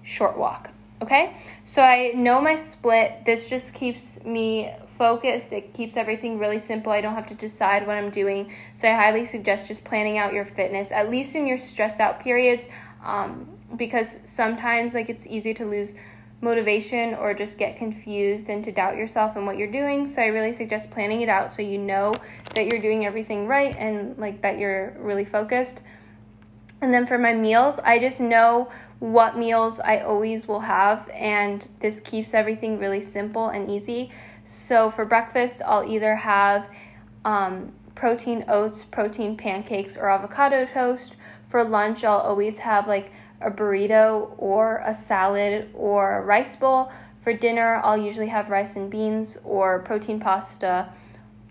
short 0.03 0.37
walk. 0.37 0.71
Okay? 1.01 1.37
So 1.65 1.81
I 1.81 2.09
know 2.09 2.41
my 2.41 2.55
split. 2.55 3.23
This 3.25 3.49
just 3.49 3.73
keeps 3.73 4.23
me 4.25 4.73
focused. 4.99 5.51
It 5.51 5.73
keeps 5.73 5.97
everything 5.97 6.37
really 6.37 6.59
simple. 6.59 6.91
I 6.91 7.01
don't 7.01 7.15
have 7.15 7.25
to 7.27 7.33
decide 7.33 7.87
what 7.87 7.97
I'm 7.97 8.11
doing. 8.11 8.51
So 8.75 8.87
I 8.87 8.93
highly 8.93 9.25
suggest 9.25 9.67
just 9.67 9.83
planning 9.83 10.19
out 10.19 10.33
your 10.33 10.45
fitness, 10.45 10.91
at 10.91 11.09
least 11.09 11.35
in 11.35 11.47
your 11.47 11.57
stressed 11.57 11.99
out 11.99 12.19
periods, 12.19 12.67
um, 13.03 13.47
because 13.75 14.19
sometimes 14.25 14.93
like 14.93 15.09
it's 15.09 15.25
easy 15.25 15.55
to 15.55 15.65
lose 15.65 15.95
motivation 16.41 17.15
or 17.15 17.33
just 17.33 17.57
get 17.57 17.75
confused 17.75 18.49
and 18.49 18.63
to 18.63 18.71
doubt 18.71 18.95
yourself 18.95 19.35
and 19.35 19.45
what 19.45 19.57
you're 19.57 19.71
doing. 19.71 20.07
So 20.07 20.21
I 20.21 20.27
really 20.27 20.53
suggest 20.53 20.91
planning 20.91 21.21
it 21.21 21.29
out 21.29 21.51
so 21.51 21.61
you 21.61 21.77
know 21.77 22.13
that 22.53 22.71
you're 22.71 22.81
doing 22.81 23.05
everything 23.05 23.47
right 23.47 23.75
and 23.77 24.17
like 24.17 24.41
that 24.41 24.59
you're 24.59 24.95
really 24.99 25.25
focused. 25.25 25.81
And 26.81 26.93
then 26.93 27.05
for 27.05 27.17
my 27.17 27.33
meals, 27.33 27.79
I 27.79 27.99
just 27.99 28.21
know 28.21 28.69
what 28.99 29.37
meals 29.37 29.79
I 29.79 29.99
always 29.99 30.47
will 30.47 30.61
have, 30.61 31.09
and 31.13 31.67
this 31.79 31.99
keeps 31.99 32.33
everything 32.33 32.79
really 32.79 33.01
simple 33.01 33.49
and 33.49 33.69
easy. 33.69 34.11
So 34.49 34.89
for 34.89 35.05
breakfast, 35.05 35.61
I'll 35.63 35.87
either 35.87 36.15
have 36.15 36.71
um, 37.23 37.71
protein 37.93 38.45
oats, 38.47 38.83
protein 38.83 39.37
pancakes, 39.37 39.95
or 39.95 40.09
avocado 40.09 40.65
toast. 40.65 41.15
For 41.49 41.63
lunch, 41.63 42.03
I'll 42.03 42.17
always 42.17 42.57
have 42.57 42.87
like 42.87 43.11
a 43.41 43.51
burrito 43.51 44.33
or 44.39 44.81
a 44.83 44.95
salad 44.95 45.69
or 45.75 46.17
a 46.17 46.21
rice 46.23 46.55
bowl. 46.55 46.91
For 47.21 47.31
dinner, 47.31 47.79
I'll 47.83 47.95
usually 47.95 48.29
have 48.29 48.49
rice 48.49 48.75
and 48.75 48.89
beans 48.89 49.37
or 49.43 49.83
protein 49.83 50.19
pasta 50.19 50.89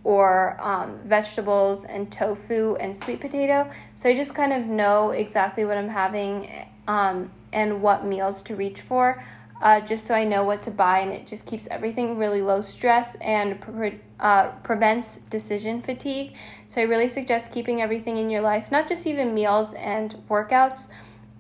or 0.02 0.56
um, 0.58 0.98
vegetables 1.04 1.84
and 1.84 2.10
tofu 2.10 2.74
and 2.80 2.96
sweet 2.96 3.20
potato. 3.20 3.70
So 3.94 4.08
I 4.08 4.14
just 4.16 4.34
kind 4.34 4.52
of 4.52 4.66
know 4.66 5.12
exactly 5.12 5.64
what 5.64 5.76
I'm 5.76 5.88
having 5.88 6.50
um, 6.88 7.30
and 7.52 7.80
what 7.80 8.04
meals 8.04 8.42
to 8.42 8.56
reach 8.56 8.80
for. 8.80 9.22
Uh, 9.60 9.80
just 9.80 10.06
so 10.06 10.14
I 10.14 10.24
know 10.24 10.44
what 10.44 10.62
to 10.62 10.70
buy, 10.70 11.00
and 11.00 11.12
it 11.12 11.26
just 11.26 11.44
keeps 11.46 11.66
everything 11.68 12.16
really 12.16 12.42
low 12.42 12.60
stress 12.60 13.16
and 13.16 13.60
pre- 13.60 14.00
uh, 14.20 14.50
prevents 14.62 15.16
decision 15.30 15.82
fatigue. 15.82 16.34
So, 16.68 16.80
I 16.80 16.84
really 16.84 17.08
suggest 17.08 17.52
keeping 17.52 17.82
everything 17.82 18.18
in 18.18 18.30
your 18.30 18.42
life, 18.42 18.70
not 18.70 18.88
just 18.88 19.06
even 19.06 19.34
meals 19.34 19.74
and 19.74 20.14
workouts, 20.28 20.88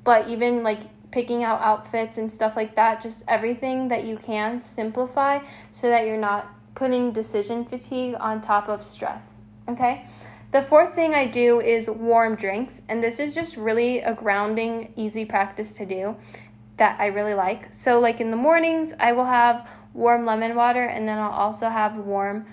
but 0.02 0.28
even 0.28 0.62
like 0.62 0.80
picking 1.10 1.42
out 1.44 1.60
outfits 1.60 2.18
and 2.18 2.30
stuff 2.30 2.56
like 2.56 2.74
that, 2.74 3.00
just 3.00 3.22
everything 3.28 3.88
that 3.88 4.04
you 4.04 4.16
can 4.16 4.60
simplify 4.60 5.40
so 5.70 5.88
that 5.88 6.06
you're 6.06 6.16
not 6.16 6.52
putting 6.74 7.12
decision 7.12 7.64
fatigue 7.64 8.14
on 8.20 8.40
top 8.40 8.68
of 8.68 8.84
stress. 8.84 9.38
Okay? 9.68 10.06
The 10.50 10.62
fourth 10.62 10.94
thing 10.94 11.14
I 11.14 11.26
do 11.26 11.60
is 11.60 11.90
warm 11.90 12.34
drinks, 12.34 12.80
and 12.88 13.02
this 13.02 13.20
is 13.20 13.34
just 13.34 13.56
really 13.56 14.00
a 14.00 14.14
grounding, 14.14 14.92
easy 14.96 15.26
practice 15.26 15.72
to 15.74 15.84
do 15.84 16.16
that 16.78 16.98
I 16.98 17.06
really 17.06 17.34
like. 17.34 17.72
So, 17.72 18.00
like 18.00 18.20
in 18.20 18.30
the 18.30 18.36
mornings, 18.36 18.94
I 18.98 19.12
will 19.12 19.26
have 19.26 19.68
warm 19.94 20.24
lemon 20.24 20.54
water, 20.54 20.82
and 20.82 21.06
then 21.06 21.18
I'll 21.18 21.30
also 21.30 21.68
have 21.68 21.96
warm 21.96 22.46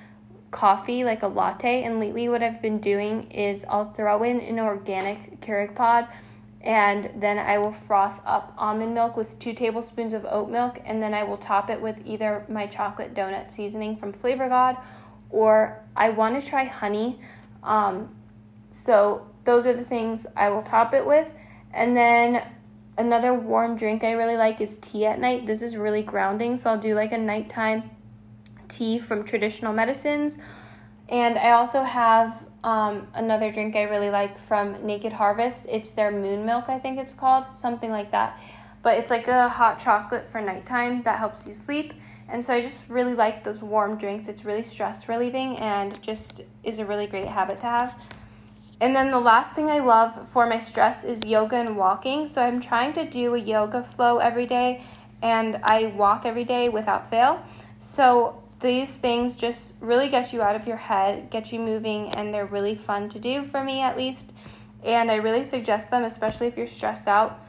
coffee, 0.52 1.04
like 1.04 1.24
a 1.24 1.28
latte. 1.28 1.84
And 1.84 2.00
lately, 2.00 2.30
what 2.30 2.44
I've 2.44 2.62
been 2.62 2.80
doing 2.80 3.32
is 3.32 3.66
I'll 3.70 3.92
throw 3.92 4.24
in 4.24 4.40
an 4.42 4.60
organic 4.60 5.42
Keurig 5.42 5.76
pod 5.76 6.08
and 6.66 7.12
then 7.22 7.38
I 7.38 7.60
will 7.60 7.72
froth 7.72 8.20
up 8.26 8.54
almond 8.58 8.96
milk 8.96 9.16
with 9.16 9.38
two 9.38 9.54
tablespoons 9.54 10.14
of 10.14 10.26
oat 10.26 10.50
milk, 10.50 10.82
and 10.84 11.02
then 11.02 11.14
I 11.14 11.24
will 11.24 11.38
top 11.38 11.70
it 11.70 11.80
with 11.80 12.02
either 12.06 12.44
my 12.50 12.66
chocolate 12.66 13.14
donut 13.14 13.52
seasoning 13.52 13.96
from 13.96 14.12
Flavor 14.12 14.50
God, 14.50 14.78
or 15.30 15.84
I 15.96 16.10
want 16.10 16.42
to 16.42 16.48
try 16.48 16.66
honey. 16.66 17.20
Um, 17.62 18.16
so 18.72 19.28
those 19.44 19.68
are 19.68 19.74
the 19.74 19.84
things 19.84 20.26
I 20.36 20.50
will 20.50 20.64
top 20.64 20.96
it 20.96 21.06
with, 21.06 21.32
and 21.72 21.96
then 21.96 22.42
another 22.98 23.34
warm 23.34 23.76
drink 23.76 24.04
I 24.04 24.12
really 24.12 24.38
like 24.38 24.62
is 24.62 24.78
tea 24.78 25.06
at 25.06 25.20
night. 25.20 25.46
This 25.46 25.62
is 25.62 25.78
really 25.78 26.02
grounding, 26.02 26.58
so 26.58 26.70
I'll 26.70 26.80
do 26.80 26.96
like 26.96 27.12
a 27.12 27.18
nighttime 27.18 27.90
tea 28.68 29.00
from 29.00 29.24
Traditional 29.24 29.74
Medicinals. 29.74 30.40
And 31.10 31.38
I 31.38 31.52
also 31.52 31.84
have 31.84 32.46
um, 32.64 33.08
another 33.14 33.52
drink 33.52 33.76
I 33.76 33.84
really 33.84 34.10
like 34.10 34.38
from 34.38 34.86
Naked 34.86 35.14
Harvest. 35.14 35.68
It's 35.70 35.92
their 35.92 36.12
moon 36.12 36.46
milk, 36.46 36.66
I 36.68 36.80
think 36.80 36.98
it's 36.98 37.14
called, 37.14 37.46
something 37.54 37.92
like 37.92 38.12
that. 38.12 38.40
But 38.82 38.98
it's 38.98 39.10
like 39.12 39.28
a 39.28 39.50
hot 39.50 39.80
chocolate 39.80 40.30
for 40.30 40.42
nighttime 40.42 41.04
that 41.04 41.18
helps 41.18 41.46
you 41.46 41.54
sleep. 41.54 41.94
And 42.28 42.44
so 42.44 42.56
I 42.56 42.62
just 42.62 42.90
really 42.90 43.14
like 43.14 43.44
those 43.44 43.62
warm 43.62 43.98
drinks. 43.98 44.28
It's 44.28 44.46
really 44.46 44.64
stress 44.64 45.08
relieving 45.08 45.58
and 45.58 46.02
just 46.02 46.42
is 46.64 46.80
a 46.80 46.86
really 46.86 47.08
great 47.08 47.28
habit 47.28 47.60
to 47.60 47.68
have. 47.68 47.96
And 48.82 48.96
then 48.96 49.12
the 49.12 49.20
last 49.20 49.54
thing 49.54 49.70
I 49.70 49.80
love 49.80 50.28
for 50.30 50.46
my 50.46 50.60
stress 50.60 51.04
is 51.04 51.26
yoga 51.26 51.56
and 51.56 51.78
walking. 51.78 52.28
So 52.28 52.42
I'm 52.42 52.60
trying 52.60 52.94
to 52.94 53.06
do 53.06 53.34
a 53.34 53.40
yoga 53.40 53.82
flow 53.82 54.18
every 54.18 54.46
day 54.46 54.84
and 55.22 55.60
I 55.64 55.88
walk 55.88 56.26
every 56.26 56.44
day 56.44 56.68
without 56.70 57.10
fail. 57.10 57.44
So 57.80 58.44
these 58.60 58.98
things 58.98 59.36
just 59.36 59.74
really 59.80 60.10
get 60.10 60.34
you 60.34 60.42
out 60.42 60.56
of 60.56 60.68
your 60.68 60.78
head, 60.78 61.30
get 61.30 61.52
you 61.52 61.60
moving, 61.60 62.10
and 62.10 62.34
they're 62.34 62.46
really 62.46 62.76
fun 62.76 63.10
to 63.10 63.20
do 63.20 63.44
for 63.44 63.64
me 63.64 63.82
at 63.82 63.98
least. 63.98 64.34
And 64.84 65.10
I 65.10 65.16
really 65.16 65.44
suggest 65.44 65.90
them, 65.90 66.04
especially 66.04 66.48
if 66.48 66.58
you're 66.58 66.68
stressed 66.68 67.08
out. 67.08 67.40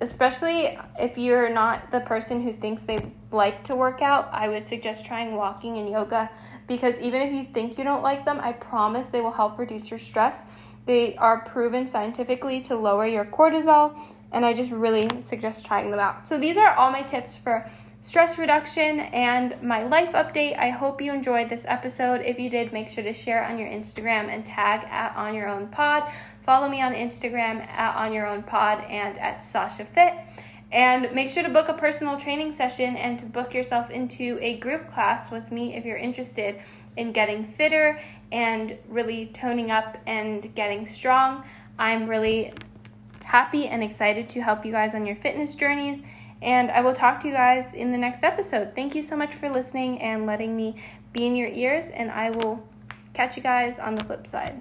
Especially 0.00 0.76
if 0.98 1.16
you're 1.16 1.48
not 1.48 1.92
the 1.92 2.00
person 2.00 2.42
who 2.42 2.52
thinks 2.52 2.82
they 2.82 2.98
like 3.30 3.62
to 3.64 3.76
work 3.76 4.02
out, 4.02 4.28
I 4.32 4.48
would 4.48 4.66
suggest 4.66 5.06
trying 5.06 5.36
walking 5.36 5.78
and 5.78 5.88
yoga 5.88 6.28
because 6.66 6.98
even 6.98 7.22
if 7.22 7.32
you 7.32 7.44
think 7.44 7.78
you 7.78 7.84
don't 7.84 8.02
like 8.02 8.24
them, 8.24 8.40
I 8.40 8.52
promise 8.52 9.10
they 9.10 9.20
will 9.20 9.32
help 9.32 9.58
reduce 9.58 9.90
your 9.90 10.00
stress. 10.00 10.44
They 10.86 11.14
are 11.16 11.40
proven 11.40 11.86
scientifically 11.86 12.60
to 12.62 12.76
lower 12.76 13.06
your 13.06 13.24
cortisol, 13.24 13.98
and 14.32 14.44
I 14.44 14.52
just 14.52 14.72
really 14.72 15.08
suggest 15.22 15.64
trying 15.64 15.90
them 15.90 16.00
out. 16.00 16.26
So, 16.26 16.38
these 16.38 16.56
are 16.56 16.74
all 16.74 16.90
my 16.90 17.02
tips 17.02 17.36
for 17.36 17.64
stress 18.02 18.36
reduction 18.36 18.98
and 18.98 19.60
my 19.62 19.84
life 19.84 20.12
update. 20.12 20.58
I 20.58 20.70
hope 20.70 21.00
you 21.00 21.12
enjoyed 21.12 21.48
this 21.48 21.64
episode. 21.68 22.20
If 22.22 22.38
you 22.38 22.50
did, 22.50 22.72
make 22.72 22.88
sure 22.88 23.04
to 23.04 23.14
share 23.14 23.44
on 23.44 23.58
your 23.58 23.68
Instagram 23.68 24.28
and 24.28 24.44
tag 24.44 24.84
at 24.90 25.14
On 25.16 25.34
Your 25.34 25.48
Own 25.48 25.68
Pod. 25.68 26.10
Follow 26.42 26.68
me 26.68 26.82
on 26.82 26.94
Instagram 26.94 27.64
at 27.68 27.94
On 27.94 28.12
Your 28.12 28.26
Own 28.26 28.42
Pod 28.42 28.84
and 28.90 29.16
at 29.18 29.40
Sasha 29.40 29.84
Fit. 29.84 30.14
And 30.72 31.12
make 31.14 31.28
sure 31.28 31.42
to 31.42 31.50
book 31.50 31.68
a 31.68 31.74
personal 31.74 32.16
training 32.16 32.52
session 32.52 32.96
and 32.96 33.18
to 33.18 33.26
book 33.26 33.54
yourself 33.54 33.90
into 33.90 34.38
a 34.40 34.56
group 34.56 34.90
class 34.92 35.30
with 35.30 35.52
me 35.52 35.76
if 35.76 35.84
you're 35.84 35.98
interested 35.98 36.60
in 36.96 37.12
getting 37.12 37.46
fitter 37.46 38.00
and 38.30 38.76
really 38.88 39.26
toning 39.26 39.70
up 39.70 39.98
and 40.06 40.54
getting 40.54 40.86
strong. 40.86 41.44
I'm 41.78 42.08
really 42.08 42.52
happy 43.22 43.66
and 43.66 43.82
excited 43.82 44.28
to 44.30 44.42
help 44.42 44.64
you 44.64 44.72
guys 44.72 44.94
on 44.94 45.06
your 45.06 45.16
fitness 45.16 45.54
journeys 45.54 46.02
and 46.42 46.70
I 46.70 46.80
will 46.80 46.92
talk 46.92 47.20
to 47.20 47.28
you 47.28 47.34
guys 47.34 47.72
in 47.72 47.92
the 47.92 47.98
next 47.98 48.24
episode. 48.24 48.74
Thank 48.74 48.94
you 48.94 49.02
so 49.02 49.16
much 49.16 49.34
for 49.34 49.48
listening 49.48 50.02
and 50.02 50.26
letting 50.26 50.56
me 50.56 50.76
be 51.12 51.26
in 51.26 51.36
your 51.36 51.48
ears, 51.48 51.88
and 51.90 52.10
I 52.10 52.30
will 52.30 52.66
catch 53.14 53.36
you 53.36 53.42
guys 53.42 53.78
on 53.78 53.94
the 53.94 54.04
flip 54.04 54.26
side. 54.26 54.60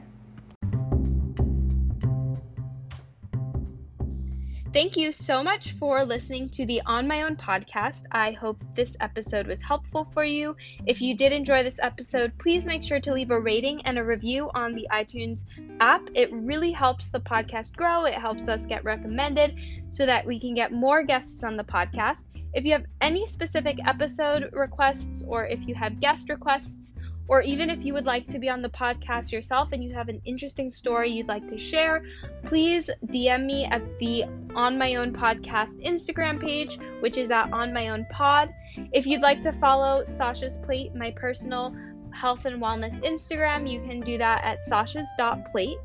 Thank 4.73 4.95
you 4.95 5.11
so 5.11 5.43
much 5.43 5.73
for 5.73 6.05
listening 6.05 6.47
to 6.51 6.65
the 6.65 6.81
On 6.85 7.05
My 7.05 7.23
Own 7.23 7.35
podcast. 7.35 8.05
I 8.09 8.31
hope 8.31 8.63
this 8.73 8.95
episode 9.01 9.45
was 9.45 9.61
helpful 9.61 10.07
for 10.13 10.23
you. 10.23 10.55
If 10.85 11.01
you 11.01 11.13
did 11.13 11.33
enjoy 11.33 11.61
this 11.61 11.77
episode, 11.81 12.31
please 12.37 12.65
make 12.65 12.81
sure 12.81 13.01
to 13.01 13.11
leave 13.13 13.31
a 13.31 13.39
rating 13.39 13.85
and 13.85 13.97
a 13.97 14.03
review 14.03 14.49
on 14.55 14.73
the 14.73 14.87
iTunes 14.89 15.43
app. 15.81 16.09
It 16.15 16.31
really 16.31 16.71
helps 16.71 17.09
the 17.09 17.19
podcast 17.19 17.75
grow, 17.75 18.05
it 18.05 18.13
helps 18.13 18.47
us 18.47 18.65
get 18.65 18.85
recommended 18.85 19.57
so 19.89 20.05
that 20.05 20.25
we 20.25 20.39
can 20.39 20.55
get 20.55 20.71
more 20.71 21.03
guests 21.03 21.43
on 21.43 21.57
the 21.57 21.65
podcast. 21.65 22.23
If 22.53 22.63
you 22.63 22.71
have 22.71 22.85
any 23.01 23.27
specific 23.27 23.77
episode 23.85 24.51
requests 24.53 25.21
or 25.27 25.45
if 25.47 25.67
you 25.67 25.75
have 25.75 25.99
guest 25.99 26.29
requests, 26.29 26.97
or 27.31 27.41
even 27.41 27.69
if 27.69 27.85
you 27.85 27.93
would 27.93 28.05
like 28.05 28.27
to 28.27 28.37
be 28.37 28.49
on 28.49 28.61
the 28.61 28.67
podcast 28.67 29.31
yourself 29.31 29.71
and 29.71 29.81
you 29.81 29.93
have 29.93 30.09
an 30.09 30.21
interesting 30.25 30.69
story 30.69 31.09
you'd 31.09 31.29
like 31.29 31.47
to 31.47 31.57
share, 31.57 32.03
please 32.43 32.89
DM 33.05 33.45
me 33.45 33.63
at 33.63 33.81
the 33.99 34.25
On 34.53 34.77
My 34.77 34.95
Own 34.95 35.13
Podcast 35.13 35.81
Instagram 35.81 36.41
page, 36.41 36.77
which 36.99 37.15
is 37.15 37.31
at 37.31 37.49
On 37.53 37.73
My 37.73 37.87
Own 37.87 38.05
Pod. 38.11 38.53
If 38.91 39.07
you'd 39.07 39.21
like 39.21 39.41
to 39.43 39.53
follow 39.53 40.03
Sasha's 40.03 40.57
Plate, 40.57 40.93
my 40.93 41.09
personal 41.11 41.73
health 42.13 42.43
and 42.43 42.61
wellness 42.61 42.99
Instagram, 42.99 43.71
you 43.71 43.79
can 43.79 44.01
do 44.01 44.17
that 44.17 44.43
at 44.43 44.59
sashas.plate. 44.69 45.77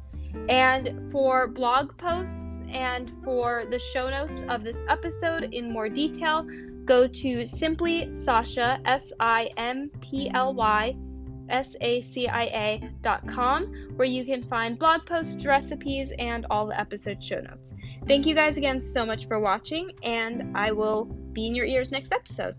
And 0.49 1.13
for 1.13 1.47
blog 1.47 1.97
posts 1.97 2.61
and 2.69 3.09
for 3.23 3.67
the 3.71 3.79
show 3.79 4.11
notes 4.11 4.43
of 4.49 4.65
this 4.65 4.83
episode 4.89 5.55
in 5.55 5.71
more 5.71 5.89
detail, 5.89 6.45
go 6.85 7.07
to 7.07 7.47
simply 7.47 8.13
Sasha, 8.17 8.81
S 8.85 9.13
I 9.21 9.49
M 9.57 9.93
P 10.01 10.29
L 10.35 10.53
Y 10.53 10.97
sacia.com, 11.49 12.83
where 13.97 14.09
you 14.09 14.25
can 14.25 14.43
find 14.43 14.79
blog 14.79 15.05
posts, 15.07 15.45
recipes, 15.45 16.13
and 16.19 16.47
all 16.51 16.67
the 16.67 16.79
episode 16.79 17.23
show 17.23 17.41
notes. 17.41 17.75
Thank 18.07 18.27
you 18.27 18.35
guys 18.35 18.57
again 18.57 18.81
so 18.81 19.05
much 19.07 19.27
for 19.27 19.39
watching, 19.41 19.93
and 20.03 20.57
I 20.57 20.73
will 20.73 21.05
be 21.05 21.47
in 21.47 21.55
your 21.55 21.67
ears 21.67 21.91
next 21.91 22.13
episode. 22.13 22.57